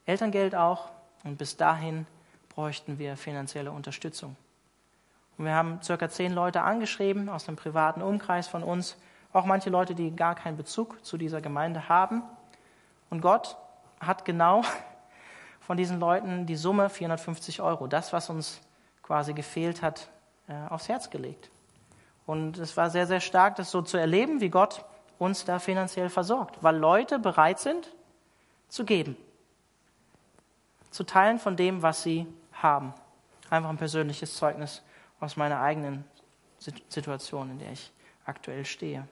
[0.05, 0.89] Elterngeld auch.
[1.23, 2.05] Und bis dahin
[2.55, 4.35] bräuchten wir finanzielle Unterstützung.
[5.37, 8.97] Und wir haben circa zehn Leute angeschrieben aus einem privaten Umkreis von uns,
[9.33, 12.23] auch manche Leute, die gar keinen Bezug zu dieser Gemeinde haben.
[13.09, 13.57] Und Gott
[13.99, 14.63] hat genau
[15.59, 18.61] von diesen Leuten die Summe 450 Euro, das, was uns
[19.03, 20.09] quasi gefehlt hat,
[20.47, 21.49] äh, aufs Herz gelegt.
[22.25, 24.85] Und es war sehr, sehr stark, das so zu erleben, wie Gott
[25.19, 27.93] uns da finanziell versorgt, weil Leute bereit sind
[28.69, 29.15] zu geben,
[30.91, 32.25] zu teilen von dem, was sie
[32.61, 32.93] haben.
[33.49, 34.81] Einfach ein persönliches Zeugnis
[35.19, 36.03] aus meiner eigenen
[36.89, 37.91] Situation, in der ich
[38.25, 39.07] aktuell stehe.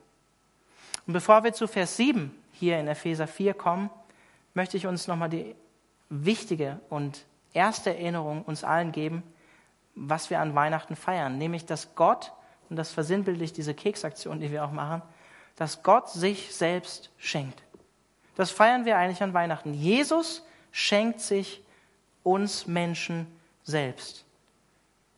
[1.05, 3.89] Und bevor wir zu Vers 7 hier in Epheser 4 kommen,
[4.53, 5.55] möchte ich uns nochmal die
[6.09, 9.23] wichtige und erste Erinnerung uns allen geben,
[9.95, 12.31] was wir an Weihnachten feiern, nämlich dass Gott,
[12.69, 15.01] und das versinnbildlich diese Keksaktion, die wir auch machen,
[15.55, 17.61] dass Gott sich selbst schenkt.
[18.35, 19.73] Das feiern wir eigentlich an Weihnachten.
[19.73, 21.62] Jesus schenkt sich
[22.23, 23.27] uns Menschen
[23.63, 24.25] selbst.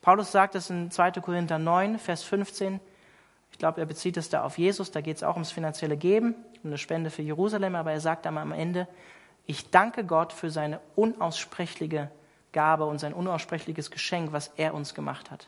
[0.02, 1.12] Paulus sagt es in 2.
[1.14, 2.80] Korinther 9, Vers 15.
[3.52, 4.92] Ich glaube, er bezieht es da auf Jesus.
[4.92, 7.76] Da geht es auch ums finanzielle Geben, um eine Spende für Jerusalem.
[7.76, 8.88] Aber er sagt am Ende,
[9.48, 12.12] ich danke Gott für seine unaussprechliche
[12.52, 15.48] Gabe und sein unaussprechliches Geschenk, was er uns gemacht hat.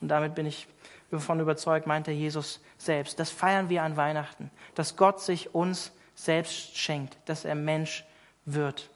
[0.00, 0.66] Und damit bin ich
[1.10, 3.18] davon überzeugt, meint der Jesus selbst.
[3.18, 8.04] Das feiern wir an Weihnachten, dass Gott sich uns selbst schenkt, dass er Mensch
[8.44, 8.90] wird.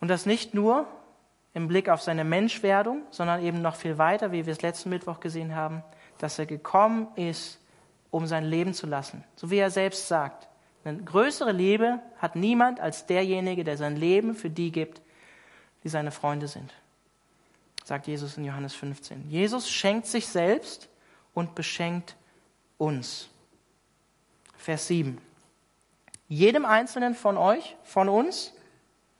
[0.00, 0.86] Und das nicht nur
[1.52, 5.20] im Blick auf seine Menschwerdung, sondern eben noch viel weiter, wie wir es letzten Mittwoch
[5.20, 5.82] gesehen haben,
[6.18, 7.58] dass er gekommen ist,
[8.10, 9.24] um sein Leben zu lassen.
[9.36, 10.48] So wie er selbst sagt.
[10.84, 15.02] Eine größere Liebe hat niemand als derjenige, der sein Leben für die gibt,
[15.84, 16.72] die seine Freunde sind.
[17.84, 19.28] Sagt Jesus in Johannes 15.
[19.28, 20.88] Jesus schenkt sich selbst
[21.34, 22.16] und beschenkt
[22.78, 23.28] uns.
[24.56, 25.18] Vers 7.
[26.28, 28.54] Jedem Einzelnen von euch, von uns,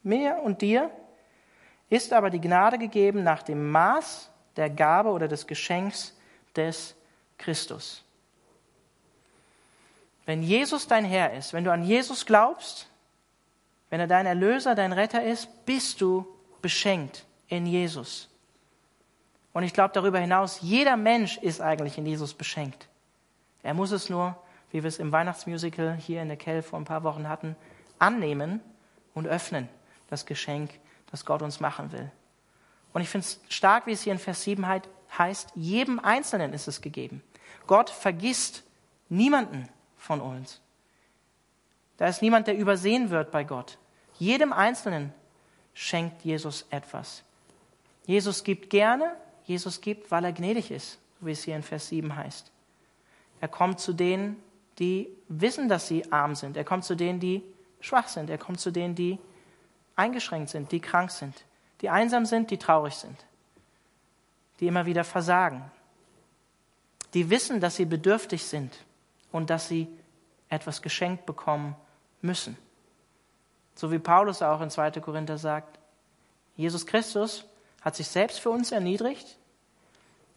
[0.03, 0.91] mir und dir,
[1.89, 6.17] ist aber die Gnade gegeben nach dem Maß der Gabe oder des Geschenks
[6.57, 6.95] des
[7.39, 8.05] Christus.
[10.27, 12.89] Wenn Jesus dein Herr ist, wenn du an Jesus glaubst,
[13.89, 16.27] wenn er dein Erlöser, dein Retter ist, bist du
[16.63, 18.29] beschenkt in Jesus.
[19.53, 22.89] Und ich glaube darüber hinaus, jeder Mensch ist eigentlich in Jesus beschenkt.
[23.63, 24.37] Er muss es nur,
[24.71, 27.57] wie wir es im Weihnachtsmusical hier in der Kell vor ein paar Wochen hatten,
[27.99, 28.61] annehmen
[29.15, 29.69] und öffnen,
[30.11, 30.71] das Geschenk,
[31.11, 32.11] das Gott uns machen will.
[32.93, 34.67] Und ich finde es stark, wie es hier in Vers 7
[35.17, 37.23] heißt, jedem Einzelnen ist es gegeben.
[37.67, 38.65] Gott vergisst
[39.09, 40.61] niemanden von uns.
[41.97, 43.79] Da ist niemand, der übersehen wird bei Gott.
[44.19, 45.13] Jedem Einzelnen
[45.75, 47.23] schenkt Jesus etwas.
[48.07, 52.15] Jesus gibt gerne, Jesus gibt, weil er gnädig ist, wie es hier in Vers 7
[52.15, 52.51] heißt.
[53.41, 54.37] Er kommt zu denen,
[54.79, 56.57] die wissen, dass sie arm sind.
[56.57, 57.43] Er kommt zu denen, die
[57.81, 58.31] schwach sind.
[58.31, 59.19] Er kommt zu denen, die
[59.97, 61.45] eingeschränkt sind, die krank sind,
[61.81, 63.25] die einsam sind, die traurig sind,
[64.61, 65.71] die immer wieder versagen,
[67.15, 68.85] die wissen, dass sie bedürftig sind
[69.33, 69.89] und dass sie
[70.49, 71.77] etwas geschenkt bekommen
[72.21, 72.57] müssen.
[73.75, 74.93] So wie Paulus auch in 2.
[75.01, 75.79] Korinther sagt,
[76.57, 77.47] Jesus Christus
[77.81, 79.39] hat sich selbst für uns erniedrigt,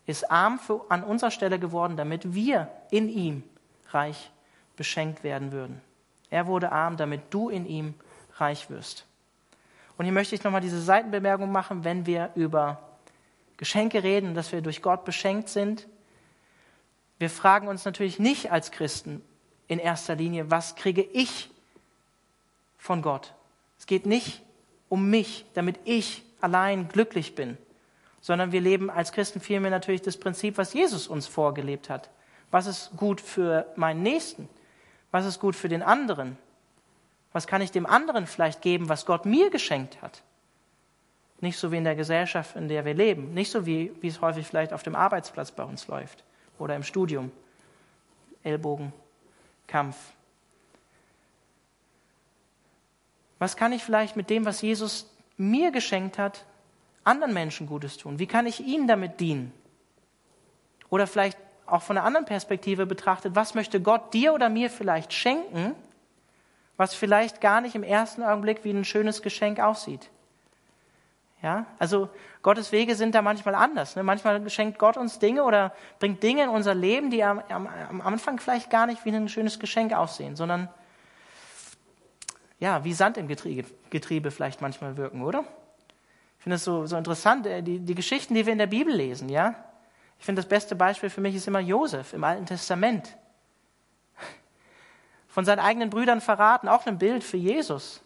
[0.05, 3.43] ist arm für, an unserer Stelle geworden, damit wir in ihm
[3.89, 4.31] reich
[4.75, 5.81] beschenkt werden würden.
[6.29, 7.93] Er wurde arm, damit du in ihm
[8.37, 9.05] reich wirst.
[10.03, 12.89] Und hier möchte ich nochmal diese Seitenbemerkung machen, wenn wir über
[13.55, 15.87] Geschenke reden, dass wir durch Gott beschenkt sind.
[17.19, 19.21] Wir fragen uns natürlich nicht als Christen
[19.69, 21.49] in erster Linie, was kriege ich
[22.77, 23.33] von Gott?
[23.79, 24.41] Es geht nicht
[24.89, 27.57] um mich, damit ich allein glücklich bin,
[28.19, 32.09] sondern wir leben als Christen vielmehr natürlich das Prinzip, was Jesus uns vorgelebt hat.
[32.51, 34.49] Was ist gut für meinen Nächsten?
[35.11, 36.37] Was ist gut für den anderen?
[37.33, 40.21] Was kann ich dem anderen vielleicht geben, was Gott mir geschenkt hat?
[41.41, 43.33] Nicht so wie in der Gesellschaft, in der wir leben.
[43.33, 46.23] Nicht so wie, wie es häufig vielleicht auf dem Arbeitsplatz bei uns läuft
[46.57, 47.31] oder im Studium.
[48.43, 49.97] Ellbogenkampf.
[53.39, 56.45] Was kann ich vielleicht mit dem, was Jesus mir geschenkt hat,
[57.03, 58.19] anderen Menschen Gutes tun?
[58.19, 59.51] Wie kann ich ihnen damit dienen?
[60.89, 65.11] Oder vielleicht auch von einer anderen Perspektive betrachtet, was möchte Gott dir oder mir vielleicht
[65.11, 65.75] schenken,
[66.83, 70.09] was vielleicht gar nicht im ersten Augenblick wie ein schönes Geschenk aussieht.
[71.41, 72.09] Ja, also
[72.41, 73.95] Gottes Wege sind da manchmal anders.
[73.95, 74.03] Ne?
[74.03, 78.01] Manchmal schenkt Gott uns Dinge oder bringt Dinge in unser Leben, die am, am, am
[78.01, 80.67] Anfang vielleicht gar nicht wie ein schönes Geschenk aussehen, sondern
[82.59, 85.45] ja, wie Sand im Getriebe, Getriebe vielleicht manchmal wirken, oder?
[86.37, 88.93] Ich finde es so, so interessant, äh, die, die Geschichten, die wir in der Bibel
[88.93, 89.55] lesen, ja.
[90.19, 93.15] Ich finde, das beste Beispiel für mich ist immer Josef im Alten Testament
[95.33, 98.03] von seinen eigenen Brüdern verraten, auch ein Bild für Jesus.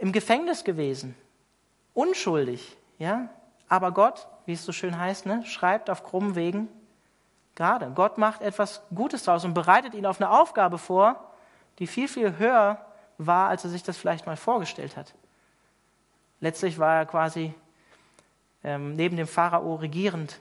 [0.00, 1.14] Im Gefängnis gewesen,
[1.92, 3.28] unschuldig, ja,
[3.68, 6.68] aber Gott, wie es so schön heißt, ne, schreibt auf krummen Wegen
[7.54, 7.92] gerade.
[7.94, 11.22] Gott macht etwas Gutes daraus und bereitet ihn auf eine Aufgabe vor,
[11.78, 12.82] die viel, viel höher
[13.18, 15.12] war, als er sich das vielleicht mal vorgestellt hat.
[16.40, 17.52] Letztlich war er quasi
[18.64, 20.40] ähm, neben dem Pharao regierend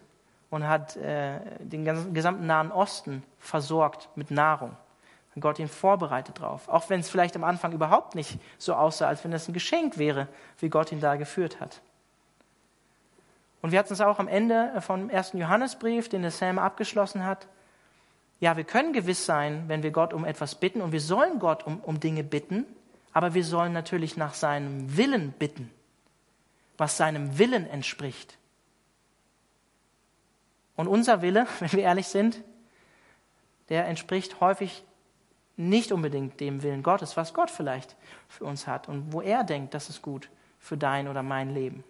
[0.51, 4.75] und hat äh, den gesamten Nahen Osten versorgt mit Nahrung.
[5.33, 6.67] Und Gott ihn vorbereitet drauf.
[6.67, 9.97] Auch wenn es vielleicht am Anfang überhaupt nicht so aussah, als wenn es ein Geschenk
[9.97, 10.27] wäre,
[10.59, 11.81] wie Gott ihn da geführt hat.
[13.61, 17.47] Und wir hatten es auch am Ende vom ersten Johannesbrief, den der Sam abgeschlossen hat.
[18.41, 21.65] Ja, wir können gewiss sein, wenn wir Gott um etwas bitten und wir sollen Gott
[21.65, 22.65] um, um Dinge bitten,
[23.13, 25.71] aber wir sollen natürlich nach seinem Willen bitten,
[26.77, 28.37] was seinem Willen entspricht.
[30.75, 32.41] Und unser Wille, wenn wir ehrlich sind,
[33.69, 34.83] der entspricht häufig
[35.57, 37.95] nicht unbedingt dem Willen Gottes, was Gott vielleicht
[38.27, 41.83] für uns hat und wo er denkt, das ist gut für dein oder mein Leben.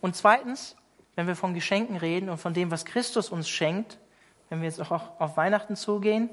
[0.00, 0.76] Und zweitens,
[1.14, 3.98] wenn wir von Geschenken reden und von dem, was Christus uns schenkt,
[4.48, 6.28] wenn wir jetzt auch auf Weihnachten zugehen,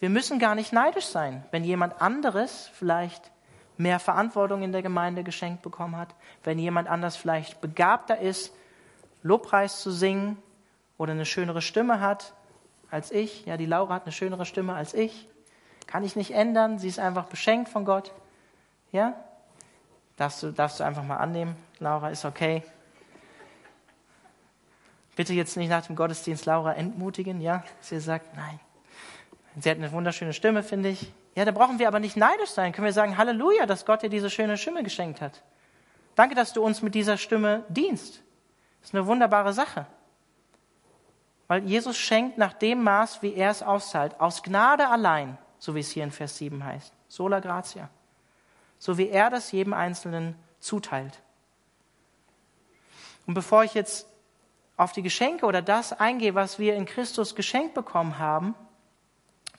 [0.00, 3.30] wir müssen gar nicht neidisch sein, wenn jemand anderes vielleicht
[3.76, 6.14] mehr Verantwortung in der Gemeinde geschenkt bekommen hat,
[6.44, 8.52] wenn jemand anders vielleicht begabter ist,
[9.22, 10.36] Lobpreis zu singen
[10.98, 12.34] oder eine schönere Stimme hat
[12.90, 13.46] als ich.
[13.46, 15.28] Ja, die Laura hat eine schönere Stimme als ich.
[15.86, 16.78] Kann ich nicht ändern.
[16.78, 18.12] Sie ist einfach beschenkt von Gott.
[18.92, 19.14] Ja?
[20.16, 21.56] Darfst du, darfst du einfach mal annehmen.
[21.78, 22.62] Laura ist okay.
[25.16, 27.64] Bitte jetzt nicht nach dem Gottesdienst Laura entmutigen, ja?
[27.80, 28.60] Sie sagt, nein.
[29.58, 31.12] Sie hat eine wunderschöne Stimme, finde ich.
[31.34, 32.72] Ja, da brauchen wir aber nicht neidisch sein.
[32.72, 35.42] Können wir sagen, Halleluja, dass Gott dir diese schöne Stimme geschenkt hat.
[36.14, 38.22] Danke, dass du uns mit dieser Stimme dienst.
[38.82, 39.86] Das ist eine wunderbare Sache.
[41.46, 45.80] Weil Jesus schenkt nach dem Maß, wie er es auszahlt, aus Gnade allein, so wie
[45.80, 46.92] es hier in Vers 7 heißt.
[47.08, 47.88] Sola gratia.
[48.78, 51.22] So wie er das jedem Einzelnen zuteilt.
[53.26, 54.08] Und bevor ich jetzt
[54.76, 58.54] auf die Geschenke oder das eingehe, was wir in Christus geschenkt bekommen haben,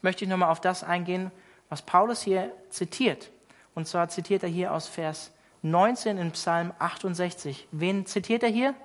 [0.01, 1.31] möchte ich nochmal auf das eingehen,
[1.69, 3.31] was Paulus hier zitiert.
[3.73, 7.67] Und zwar zitiert er hier aus Vers 19 in Psalm 68.
[7.71, 8.75] Wen zitiert er hier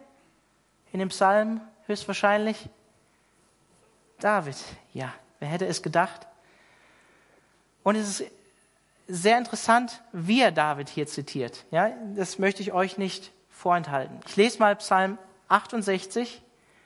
[0.93, 2.69] in dem Psalm höchstwahrscheinlich?
[4.21, 4.57] David,
[4.93, 6.27] ja, wer hätte es gedacht?
[7.83, 8.31] Und es ist
[9.07, 11.65] sehr interessant, wie er David hier zitiert.
[11.71, 14.21] Ja, das möchte ich euch nicht vorenthalten.
[14.27, 15.19] Ich lese mal Psalm
[15.49, 16.43] 68,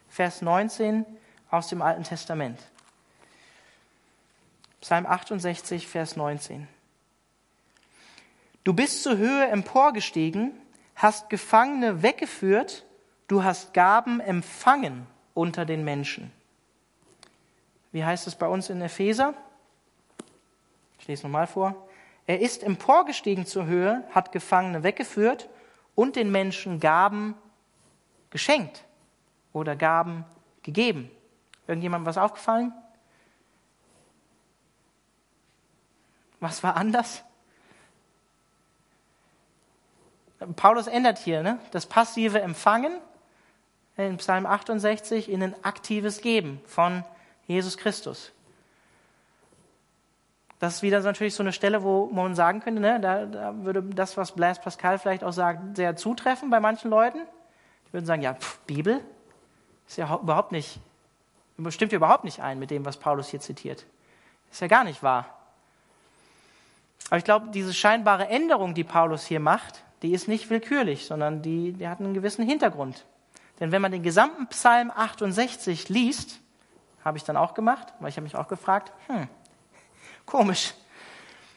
[0.08, 1.04] Vers 19
[1.50, 2.60] aus dem Alten Testament.
[4.80, 6.68] Psalm 68, Vers 19.
[8.64, 10.52] Du bist zur Höhe emporgestiegen,
[10.94, 12.84] hast Gefangene weggeführt,
[13.32, 16.30] du hast Gaben empfangen unter den Menschen.
[17.90, 19.32] Wie heißt es bei uns in Epheser?
[20.98, 21.88] Ich lese nochmal vor.
[22.26, 25.48] Er ist emporgestiegen zur Höhe, hat Gefangene weggeführt
[25.94, 27.34] und den Menschen Gaben
[28.28, 28.84] geschenkt
[29.54, 30.26] oder Gaben
[30.62, 31.10] gegeben.
[31.66, 32.72] Irgendjemandem was aufgefallen?
[36.38, 37.24] Was war anders?
[40.56, 41.58] Paulus ändert hier ne?
[41.70, 43.00] das passive Empfangen
[43.96, 47.04] in Psalm 68 in ein aktives Geben von
[47.46, 48.32] Jesus Christus.
[50.58, 53.82] Das ist wieder natürlich so eine Stelle, wo man sagen könnte, ne, da, da würde
[53.82, 57.18] das, was Blaise Pascal vielleicht auch sagt, sehr zutreffen bei manchen Leuten.
[57.88, 59.00] Die würden sagen, ja, pff, Bibel
[59.88, 60.78] ist ja überhaupt nicht,
[61.68, 63.84] stimmt ja überhaupt nicht ein mit dem, was Paulus hier zitiert.
[64.52, 65.26] Ist ja gar nicht wahr.
[67.08, 71.42] Aber ich glaube, diese scheinbare Änderung, die Paulus hier macht, die ist nicht willkürlich, sondern
[71.42, 73.04] die, die hat einen gewissen Hintergrund.
[73.60, 76.40] Denn wenn man den gesamten Psalm 68 liest,
[77.04, 79.28] habe ich dann auch gemacht, weil ich habe mich auch gefragt, hm,
[80.26, 80.74] komisch.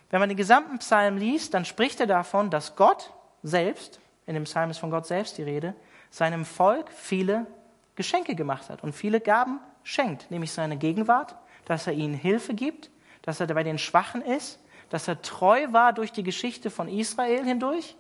[0.10, 3.12] Wenn man den gesamten Psalm liest, dann spricht er davon, dass Gott
[3.44, 5.76] selbst, in dem Psalm ist von Gott selbst die Rede,
[6.10, 7.46] seinem Volk viele
[7.96, 11.36] Geschenke gemacht hat und viele Gaben schenkt, nämlich seine Gegenwart,
[11.66, 12.92] dass er ihnen Hilfe gibt,
[13.22, 17.44] dass er bei den Schwachen ist, dass er treu war durch die Geschichte von Israel
[17.44, 17.96] hindurch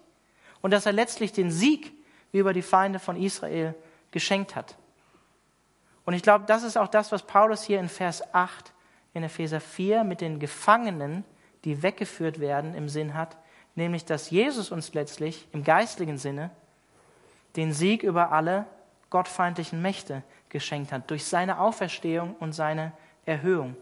[0.61, 1.93] und dass er letztlich den Sieg
[2.39, 3.75] über die Feinde von Israel
[4.11, 4.75] geschenkt hat.
[6.05, 8.73] Und ich glaube, das ist auch das, was Paulus hier in Vers 8
[9.13, 11.23] in Epheser 4 mit den Gefangenen,
[11.63, 13.37] die weggeführt werden, im Sinn hat,
[13.73, 16.51] nämlich dass Jesus uns letztlich im geistlichen Sinne
[17.55, 18.65] den Sieg über alle
[19.09, 22.91] gottfeindlichen Mächte geschenkt hat, durch seine Auferstehung und seine
[23.25, 23.75] Erhöhung.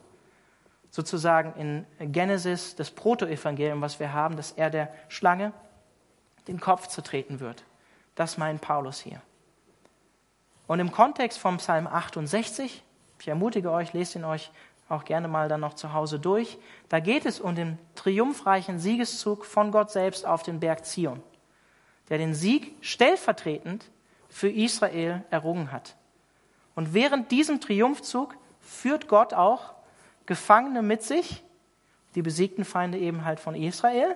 [0.92, 5.52] Sozusagen in Genesis das Protoevangelium, was wir haben, dass er der Schlange
[6.48, 7.64] den Kopf zertreten wird.
[8.16, 9.22] Das meint Paulus hier.
[10.68, 12.84] Und im Kontext vom Psalm 68,
[13.20, 14.52] ich ermutige euch, lest ihn euch
[14.90, 16.58] auch gerne mal dann noch zu Hause durch,
[16.90, 21.22] da geht es um den triumphreichen Siegeszug von Gott selbst auf den Berg Zion,
[22.10, 23.90] der den Sieg stellvertretend
[24.30, 25.96] für Israel errungen hat.
[26.76, 29.74] Und während diesem Triumphzug führt Gott auch
[30.26, 31.44] Gefangene mit sich,
[32.16, 34.16] die besiegten Feinde eben halt von Israel.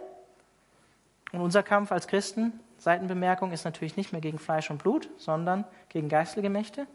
[1.32, 5.66] Und unser Kampf als Christen, Seitenbemerkung, ist natürlich nicht mehr gegen Fleisch und Blut, sondern
[5.90, 6.88] gegen geistliche Mächte.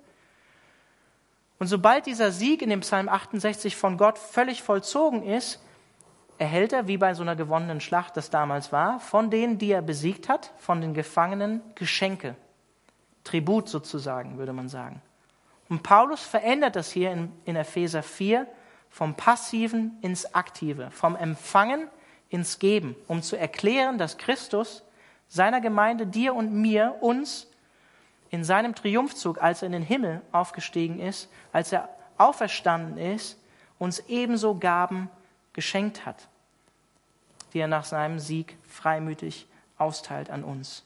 [1.58, 5.60] Und sobald dieser Sieg in dem Psalm 68 von Gott völlig vollzogen ist,
[6.38, 9.82] erhält er, wie bei so einer gewonnenen Schlacht das damals war, von denen, die er
[9.82, 12.34] besiegt hat, von den Gefangenen Geschenke.
[13.22, 15.00] Tribut sozusagen, würde man sagen.
[15.68, 18.46] Und Paulus verändert das hier in, in Epheser 4
[18.90, 21.88] vom Passiven ins Aktive, vom Empfangen
[22.28, 24.82] ins Geben, um zu erklären, dass Christus
[25.32, 27.46] seiner Gemeinde, dir und mir, uns
[28.28, 33.38] in seinem Triumphzug, als er in den Himmel aufgestiegen ist, als er auferstanden ist,
[33.78, 35.08] uns ebenso Gaben
[35.54, 36.28] geschenkt hat,
[37.54, 39.46] die er nach seinem Sieg freimütig
[39.78, 40.84] austeilt an uns.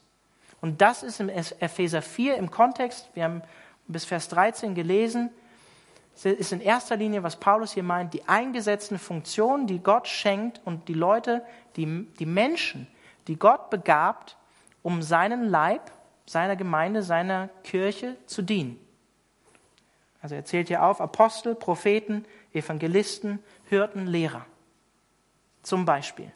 [0.61, 3.41] Und das ist im Epheser 4 im Kontext, wir haben
[3.89, 5.29] bis Vers 13 gelesen,
[6.23, 10.87] ist in erster Linie, was Paulus hier meint, die eingesetzten Funktionen, die Gott schenkt und
[10.87, 11.43] die Leute,
[11.75, 12.87] die, die Menschen,
[13.27, 14.37] die Gott begabt,
[14.83, 15.91] um seinen Leib,
[16.25, 18.79] seiner Gemeinde, seiner Kirche zu dienen.
[20.21, 24.45] Also er zählt hier auf Apostel, Propheten, Evangelisten, Hirten, Lehrer.
[25.61, 26.31] Zum Beispiel.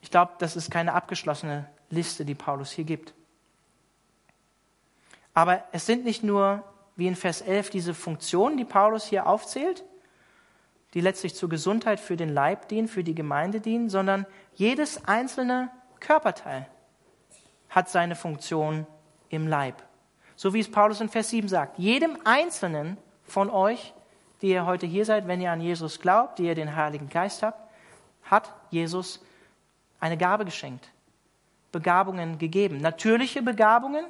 [0.00, 3.14] Ich glaube, das ist keine abgeschlossene Liste, die Paulus hier gibt.
[5.32, 6.62] Aber es sind nicht nur,
[6.96, 9.84] wie in Vers 11, diese Funktionen, die Paulus hier aufzählt,
[10.94, 15.70] die letztlich zur Gesundheit für den Leib dienen, für die Gemeinde dienen, sondern jedes einzelne
[15.98, 16.68] Körperteil
[17.68, 18.86] hat seine Funktion
[19.28, 19.82] im Leib.
[20.36, 21.78] So wie es Paulus in Vers 7 sagt.
[21.78, 23.92] Jedem Einzelnen von euch,
[24.40, 27.42] die ihr heute hier seid, wenn ihr an Jesus glaubt, die ihr den Heiligen Geist
[27.42, 27.60] habt,
[28.24, 29.20] hat Jesus
[29.98, 30.88] eine Gabe geschenkt,
[31.72, 32.78] Begabungen gegeben.
[32.78, 34.06] Natürliche Begabungen,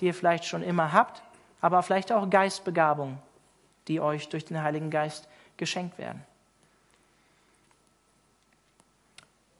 [0.00, 1.22] die ihr vielleicht schon immer habt,
[1.60, 3.18] aber vielleicht auch Geistbegabungen,
[3.88, 6.22] die euch durch den Heiligen Geist geschenkt werden.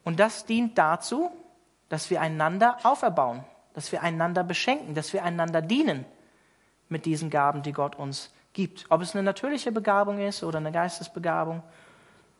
[0.04, 1.30] Und das dient dazu,
[1.88, 3.44] dass wir einander auferbauen,
[3.74, 6.04] dass wir einander beschenken, dass wir einander dienen
[6.88, 8.86] mit diesen Gaben, die Gott uns gibt.
[8.88, 11.62] Ob es eine natürliche Begabung ist oder eine Geistesbegabung.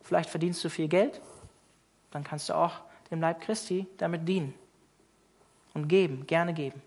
[0.01, 1.21] Vielleicht verdienst du viel Geld,
[2.11, 2.73] dann kannst du auch
[3.11, 4.53] dem Leib Christi damit dienen
[5.73, 6.81] und geben, gerne geben.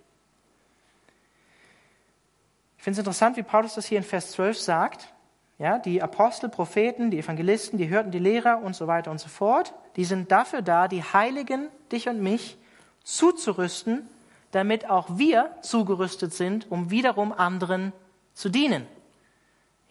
[2.78, 5.12] Ich finde es interessant, wie Paulus das hier in Vers 12 sagt.
[5.60, 9.28] Ja, die Apostel, Propheten, die Evangelisten, die Hürden, die Lehrer und so weiter und so
[9.28, 12.56] fort, die sind dafür da, die Heiligen, dich und mich,
[13.04, 14.08] zuzurüsten,
[14.52, 17.92] damit auch wir zugerüstet sind, um wiederum anderen
[18.32, 18.86] zu dienen.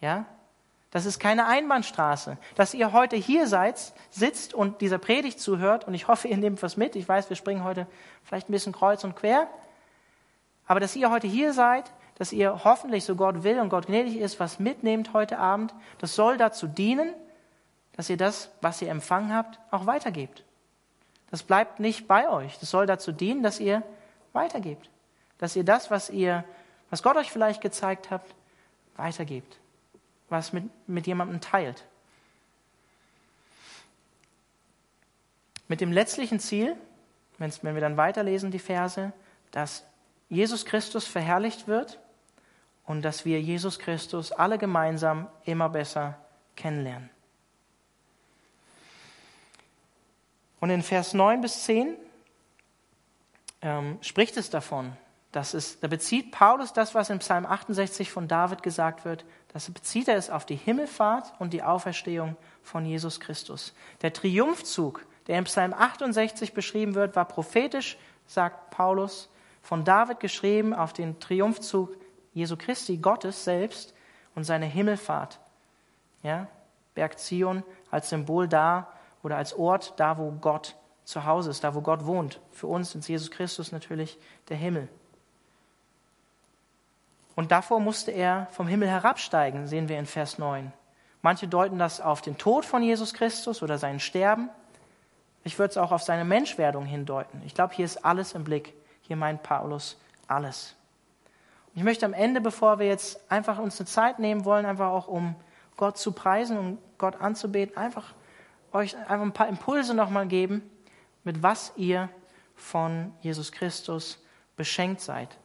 [0.02, 0.26] Ja,
[0.90, 2.38] das ist keine Einbahnstraße.
[2.56, 6.64] Dass ihr heute hier seid, sitzt und dieser Predigt zuhört, und ich hoffe, ihr nehmt
[6.64, 6.96] was mit.
[6.96, 7.86] Ich weiß, wir springen heute
[8.24, 9.48] vielleicht ein bisschen kreuz und quer.
[10.66, 14.18] Aber dass ihr heute hier seid, dass ihr hoffentlich, so Gott will und Gott gnädig
[14.18, 17.16] ist, was mitnehmt heute Abend, das soll dazu dienen,
[17.94, 20.44] dass ihr das, was ihr empfangen habt, auch weitergebt.
[21.32, 22.60] Das bleibt nicht bei euch.
[22.60, 23.82] Das soll dazu dienen, dass ihr
[24.34, 24.90] weitergebt.
[25.40, 26.44] Dass ihr das, was ihr,
[26.92, 28.36] was Gott euch vielleicht gezeigt habt,
[28.96, 29.60] weitergebt
[30.30, 31.84] was mit, mit jemandem teilt.
[35.68, 36.76] Mit dem letztlichen Ziel,
[37.38, 39.12] wenn wir dann weiterlesen, die Verse,
[39.52, 39.84] dass
[40.30, 42.00] Jesus Christus verherrlicht wird
[42.90, 46.18] und dass wir Jesus Christus alle gemeinsam immer besser
[46.56, 47.12] kennenlernen.
[50.60, 51.96] Und in Vers 9 bis 10
[53.62, 54.94] ähm, spricht es davon,
[55.32, 59.24] dass es, da bezieht Paulus das, was in Psalm 68 von David gesagt wird,
[59.54, 63.76] das bezieht er es auf die Himmelfahrt und die Auferstehung von Jesus Christus.
[64.02, 69.30] Der Triumphzug, der in Psalm 68 beschrieben wird, war prophetisch, sagt Paulus,
[69.62, 71.99] von David geschrieben auf den Triumphzug
[72.34, 73.94] Jesu Christi, Gottes selbst
[74.36, 75.40] und seine Himmelfahrt.
[76.24, 76.48] Ja,
[76.96, 78.88] Berg Zion als Symbol da
[79.24, 82.40] oder als Ort da, wo Gott zu Hause ist, da, wo Gott wohnt.
[82.52, 84.18] Für uns ist Jesus Christus natürlich
[84.50, 84.88] der Himmel.
[87.36, 90.74] Und davor musste er vom Himmel herabsteigen, sehen wir in Vers 9.
[91.22, 94.50] Manche deuten das auf den Tod von Jesus Christus oder sein Sterben.
[95.44, 97.42] Ich würde es auch auf seine Menschwerdung hindeuten.
[97.46, 98.74] Ich glaube, hier ist alles im Blick.
[99.02, 100.76] Hier meint Paulus alles.
[101.80, 105.08] Ich möchte am Ende, bevor wir jetzt einfach uns eine Zeit nehmen wollen, einfach auch
[105.08, 105.34] um
[105.78, 108.16] Gott zu preisen und Gott anzubeten, einfach
[108.74, 110.62] euch einfach ein paar Impulse nochmal geben,
[111.24, 112.10] mit was ihr
[112.54, 114.22] von Jesus Christus
[114.58, 115.38] beschenkt seid.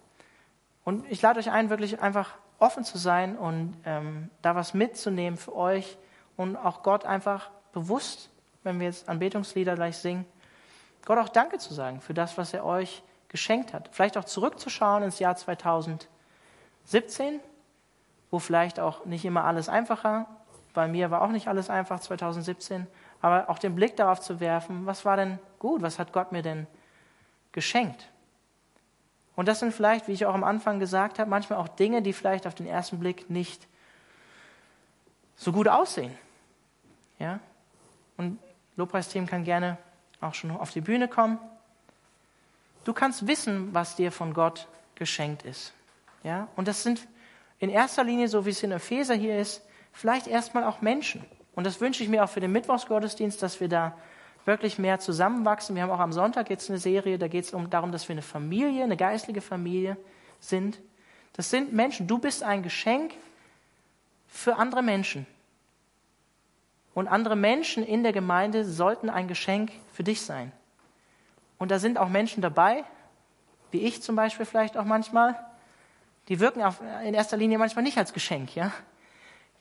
[0.82, 5.39] Und ich lade euch ein, wirklich einfach offen zu sein und ähm, da was mitzunehmen
[5.39, 5.97] für euch
[6.37, 8.28] und auch Gott einfach bewusst,
[8.64, 10.26] wenn wir jetzt Anbetungslieder gleich singen,
[11.05, 13.91] Gott auch Danke zu sagen für das, was er euch geschenkt hat.
[13.93, 15.37] Vielleicht auch zurückzuschauen ins Jahr
[16.85, 17.41] 2017,
[18.30, 20.26] wo vielleicht auch nicht immer alles einfacher
[20.74, 22.87] Bei mir war auch nicht alles einfach 2017,
[23.22, 26.43] aber auch den Blick darauf zu werfen, was war denn gut, was hat Gott mir
[26.43, 26.66] denn
[27.53, 28.11] geschenkt?
[29.37, 32.12] Und das sind vielleicht, wie ich auch am Anfang gesagt habe, manchmal auch Dinge, die
[32.12, 33.66] vielleicht auf den ersten Blick nicht
[35.37, 36.16] so gut aussehen.
[37.18, 37.39] Ja?
[38.16, 38.39] Und
[38.76, 39.78] Lobpreisteam kann gerne
[40.20, 41.39] auch schon auf die Bühne kommen.
[42.85, 45.72] Du kannst wissen, was dir von Gott geschenkt ist.
[46.25, 46.49] Ja?
[46.57, 47.07] Und das sind
[47.61, 49.62] in erster Linie, so wie es in Epheser hier ist,
[49.93, 51.25] vielleicht erstmal auch Menschen.
[51.55, 53.97] Und das wünsche ich mir auch für den Mittwochsgottesdienst, dass wir da
[54.45, 55.77] wirklich mehr zusammenwachsen.
[55.77, 58.14] Wir haben auch am Sonntag jetzt eine Serie, da geht es um, darum, dass wir
[58.14, 59.97] eine Familie, eine geistliche Familie
[60.41, 60.81] sind.
[61.35, 62.07] Das sind Menschen.
[62.07, 63.14] Du bist ein Geschenk
[64.27, 65.27] für andere Menschen.
[66.93, 70.53] Und andere Menschen in der Gemeinde sollten ein Geschenk für dich sein.
[71.59, 72.85] Und da sind auch Menschen dabei,
[73.70, 75.37] wie ich zum Beispiel vielleicht auch manchmal,
[76.29, 78.72] die wirken auf, in erster Linie manchmal nicht als Geschenk, ja.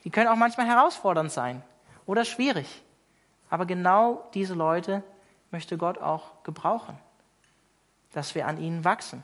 [0.03, 1.64] Die können auch manchmal herausfordernd sein
[2.05, 2.84] oder schwierig.
[3.49, 5.03] Aber genau diese Leute
[5.51, 6.97] möchte Gott auch gebrauchen,
[8.11, 9.24] dass wir an ihnen wachsen.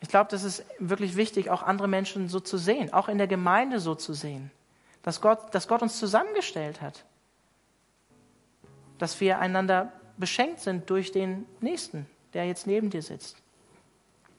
[0.00, 3.26] Ich glaube, das ist wirklich wichtig, auch andere Menschen so zu sehen, auch in der
[3.26, 4.50] Gemeinde so zu sehen,
[5.02, 7.04] dass Gott, dass Gott uns zusammengestellt hat,
[8.98, 13.42] dass wir einander beschenkt sind durch den Nächsten, der jetzt neben dir sitzt.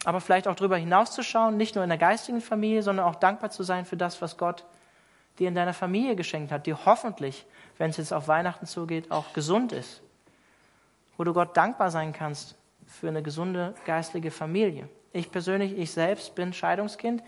[0.06, 3.64] Aber vielleicht auch darüber hinauszuschauen, nicht nur in der geistigen Familie, sondern auch dankbar zu
[3.64, 4.64] sein für das, was Gott
[5.40, 7.46] dir in deiner Familie geschenkt hat, die hoffentlich,
[7.78, 10.02] wenn es jetzt auf Weihnachten zugeht, auch gesund ist.
[11.18, 14.88] Wo du Gott dankbar sein kannst für eine gesunde geistliche Familie.
[15.14, 17.24] Ich persönlich, ich selbst bin Scheidungskind.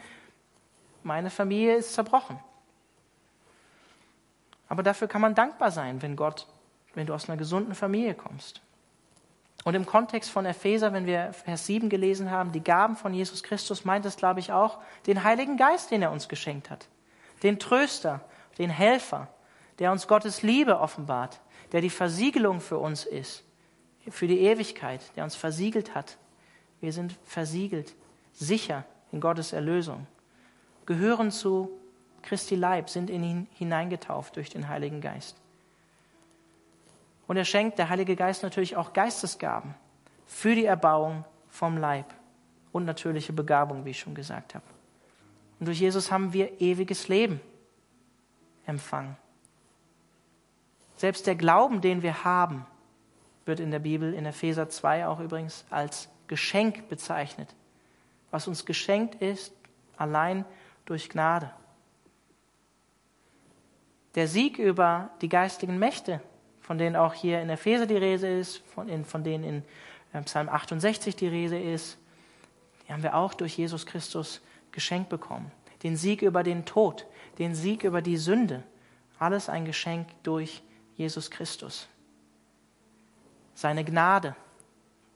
[1.04, 2.40] Meine Familie ist zerbrochen.
[4.68, 6.48] Aber dafür kann man dankbar sein, wenn Gott
[6.94, 8.62] wenn du aus einer gesunden Familie kommst.
[9.66, 13.44] Und im Kontext von Epheser, wenn wir Vers 7 gelesen haben, die Gaben von Jesus
[13.44, 16.88] Christus, meint es, glaube ich, auch den Heiligen Geist, den er uns geschenkt hat.
[17.44, 18.22] Den Tröster,
[18.58, 19.28] den Helfer,
[19.80, 21.40] der uns Gottes Liebe offenbart,
[21.72, 23.44] der die Versiegelung für uns ist,
[24.10, 26.18] für die Ewigkeit, der uns versiegelt hat.
[26.82, 27.96] Wir sind versiegelt,
[28.34, 30.08] sicher in Gottes Erlösung,
[30.86, 31.70] gehören zu
[32.22, 35.38] Christi Leib, sind in ihn hineingetauft durch den Heiligen Geist.
[37.30, 39.76] Und er schenkt der Heilige Geist natürlich auch Geistesgaben
[40.26, 42.12] für die Erbauung vom Leib
[42.72, 44.66] und natürliche Begabung, wie ich schon gesagt habe.
[45.60, 47.40] Und durch Jesus haben wir ewiges Leben
[48.66, 49.16] empfangen.
[50.96, 52.66] Selbst der Glauben, den wir haben,
[53.46, 57.54] wird in der Bibel, in Epheser 2 auch übrigens, als Geschenk bezeichnet.
[58.32, 59.54] Was uns geschenkt ist,
[59.98, 60.46] allein
[60.86, 61.54] durch Gnade.
[64.16, 66.22] Der Sieg über die geistigen Mächte
[66.70, 69.64] von denen auch hier in Epheser die Rede ist, von, in, von denen in
[70.14, 71.98] äh, Psalm 68 die Rede ist,
[72.86, 74.40] die haben wir auch durch Jesus Christus
[74.72, 75.52] geschenkt bekommen.
[75.82, 77.08] Den Sieg über den Tod,
[77.40, 78.62] den Sieg über die Sünde,
[79.18, 80.62] alles ein Geschenk durch
[80.96, 81.88] Jesus Christus.
[83.56, 84.36] Seine Gnade,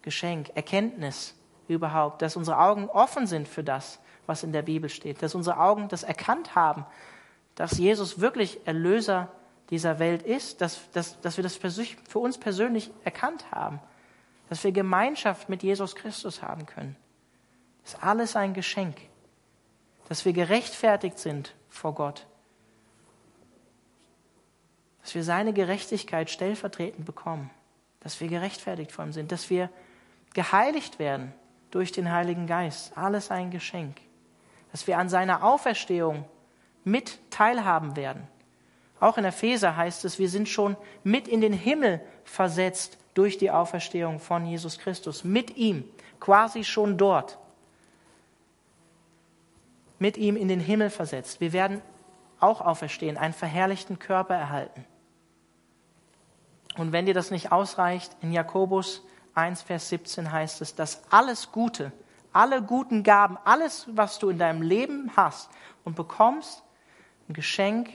[0.02, 1.36] Geschenk, Erkenntnis
[1.68, 5.60] überhaupt, dass unsere Augen offen sind für das, was in der Bibel steht, dass unsere
[5.60, 6.84] Augen das erkannt haben,
[7.54, 9.43] dass Jesus wirklich Erlöser ist
[9.74, 13.80] dieser Welt ist, dass, dass, dass wir das für uns persönlich erkannt haben,
[14.48, 16.96] dass wir Gemeinschaft mit Jesus Christus haben können.
[17.82, 18.96] Das ist alles ein Geschenk,
[20.10, 22.28] dass wir gerechtfertigt sind vor Gott,
[25.02, 27.50] dass wir seine Gerechtigkeit stellvertretend bekommen,
[28.02, 29.72] dass wir gerechtfertigt vor ihm sind, dass wir
[30.36, 31.34] geheiligt werden
[31.72, 32.96] durch den Heiligen Geist.
[32.96, 33.98] Alles ein Geschenk.
[34.72, 36.26] Dass wir an seiner Auferstehung
[36.84, 38.28] mit teilhaben werden.
[39.04, 43.52] Auch in Epheser heißt es, wir sind schon mit in den Himmel versetzt durch die
[43.52, 45.26] Auferstehung von Jesus Christus.
[45.26, 45.84] Mit ihm,
[46.22, 47.38] quasi schon dort.
[50.00, 51.42] Mit ihm in den Himmel versetzt.
[51.42, 51.82] Wir werden
[52.40, 54.86] auch auferstehen, einen verherrlichten Körper erhalten.
[56.78, 61.52] Und wenn dir das nicht ausreicht, in Jakobus 1, Vers 17 heißt es, dass alles
[61.52, 61.92] Gute,
[62.32, 65.50] alle guten Gaben, alles, was du in deinem Leben hast
[65.84, 66.64] und bekommst,
[67.28, 67.90] ein Geschenk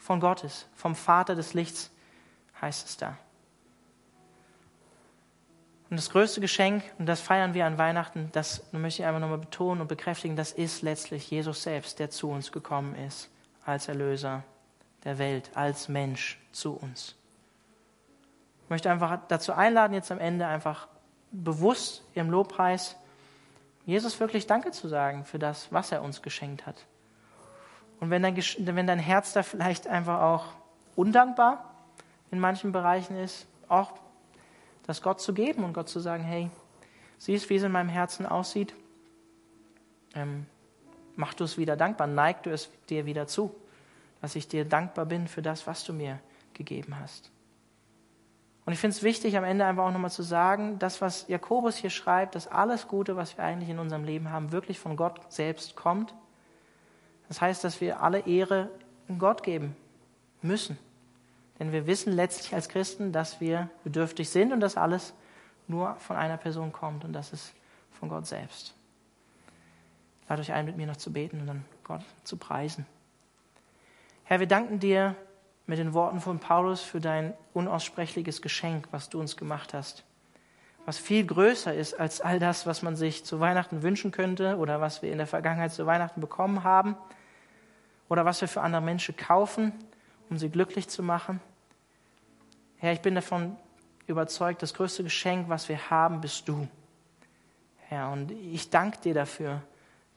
[0.00, 1.90] von Gott ist, vom Vater des Lichts,
[2.60, 3.16] heißt es da.
[5.90, 9.38] Und das größte Geschenk, und das feiern wir an Weihnachten, das möchte ich einfach nochmal
[9.38, 13.28] betonen und bekräftigen, das ist letztlich Jesus selbst, der zu uns gekommen ist,
[13.64, 14.42] als Erlöser
[15.04, 17.16] der Welt, als Mensch zu uns.
[18.64, 20.88] Ich möchte einfach dazu einladen, jetzt am Ende einfach
[21.32, 22.96] bewusst im Lobpreis
[23.84, 26.86] Jesus wirklich Danke zu sagen für das, was er uns geschenkt hat.
[28.00, 30.46] Und wenn dein, wenn dein Herz da vielleicht einfach auch
[30.96, 31.74] undankbar
[32.30, 33.92] in manchen Bereichen ist, auch
[34.86, 36.50] das Gott zu geben und Gott zu sagen, hey,
[37.18, 38.74] siehst, wie es in meinem Herzen aussieht.
[40.14, 40.46] Ähm,
[41.14, 43.54] mach du es wieder dankbar, neig du es dir wieder zu,
[44.20, 46.18] dass ich dir dankbar bin für das, was du mir
[46.54, 47.30] gegeben hast.
[48.64, 51.76] Und ich finde es wichtig, am Ende einfach auch nochmal zu sagen, das, was Jakobus
[51.76, 55.20] hier schreibt, dass alles Gute, was wir eigentlich in unserem Leben haben, wirklich von Gott
[55.32, 56.14] selbst kommt.
[57.30, 58.68] Das heißt, dass wir alle Ehre
[59.16, 59.76] Gott geben
[60.42, 60.76] müssen.
[61.60, 65.14] Denn wir wissen letztlich als Christen, dass wir bedürftig sind und dass alles
[65.68, 67.54] nur von einer Person kommt und das ist
[67.92, 68.74] von Gott selbst.
[70.28, 72.84] Lade euch ein, mit mir noch zu beten und dann Gott zu preisen.
[74.24, 75.14] Herr, wir danken dir
[75.68, 80.02] mit den Worten von Paulus für dein unaussprechliches Geschenk, was du uns gemacht hast.
[80.84, 84.80] Was viel größer ist als all das, was man sich zu Weihnachten wünschen könnte oder
[84.80, 86.96] was wir in der Vergangenheit zu Weihnachten bekommen haben
[88.10, 89.72] oder was wir für andere Menschen kaufen,
[90.28, 91.40] um sie glücklich zu machen.
[92.76, 93.56] Herr, ich bin davon
[94.06, 96.68] überzeugt, das größte Geschenk, was wir haben, bist du.
[97.88, 99.62] Herr, und ich danke dir dafür,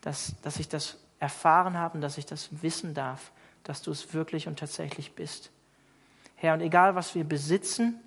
[0.01, 3.31] dass, dass ich das erfahren habe und dass ich das wissen darf,
[3.63, 5.51] dass du es wirklich und tatsächlich bist.
[6.35, 7.99] Herr, und egal was wir besitzen,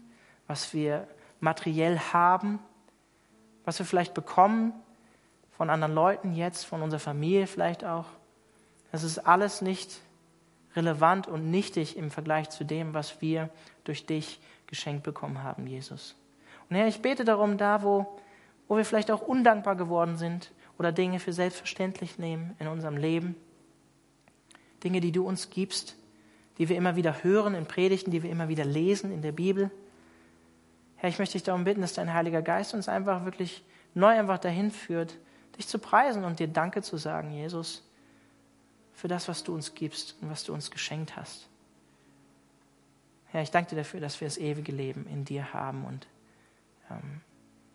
[0.49, 1.07] was wir
[1.39, 2.59] materiell haben,
[3.64, 4.72] was wir vielleicht bekommen
[5.57, 8.07] von anderen Leuten jetzt, von unserer Familie vielleicht auch,
[8.97, 10.01] das ist alles nicht
[10.74, 13.51] relevant und nichtig im Vergleich zu dem, was wir
[13.84, 16.16] durch dich geschenkt bekommen haben, Jesus.
[16.70, 18.18] Und Herr, ich bete darum, da wo,
[18.68, 23.36] wo wir vielleicht auch undankbar geworden sind oder Dinge für selbstverständlich nehmen in unserem Leben,
[24.82, 25.94] Dinge, die du uns gibst,
[26.57, 29.70] die wir immer wieder hören in Predigten, die wir immer wieder lesen in der Bibel.
[30.97, 34.38] Herr, ich möchte dich darum bitten, dass dein Heiliger Geist uns einfach wirklich neu einfach
[34.38, 35.18] dahin führt,
[35.59, 37.86] dich zu preisen und dir Danke zu sagen, Jesus,
[38.97, 41.49] für das, was du uns gibst und was du uns geschenkt hast.
[43.26, 46.07] Herr, ich danke dir dafür, dass wir das ewige Leben in dir haben und
[46.90, 47.20] ähm,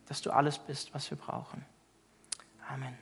[0.08, 1.64] dass du alles bist, was wir brauchen.
[2.68, 2.98] Amen.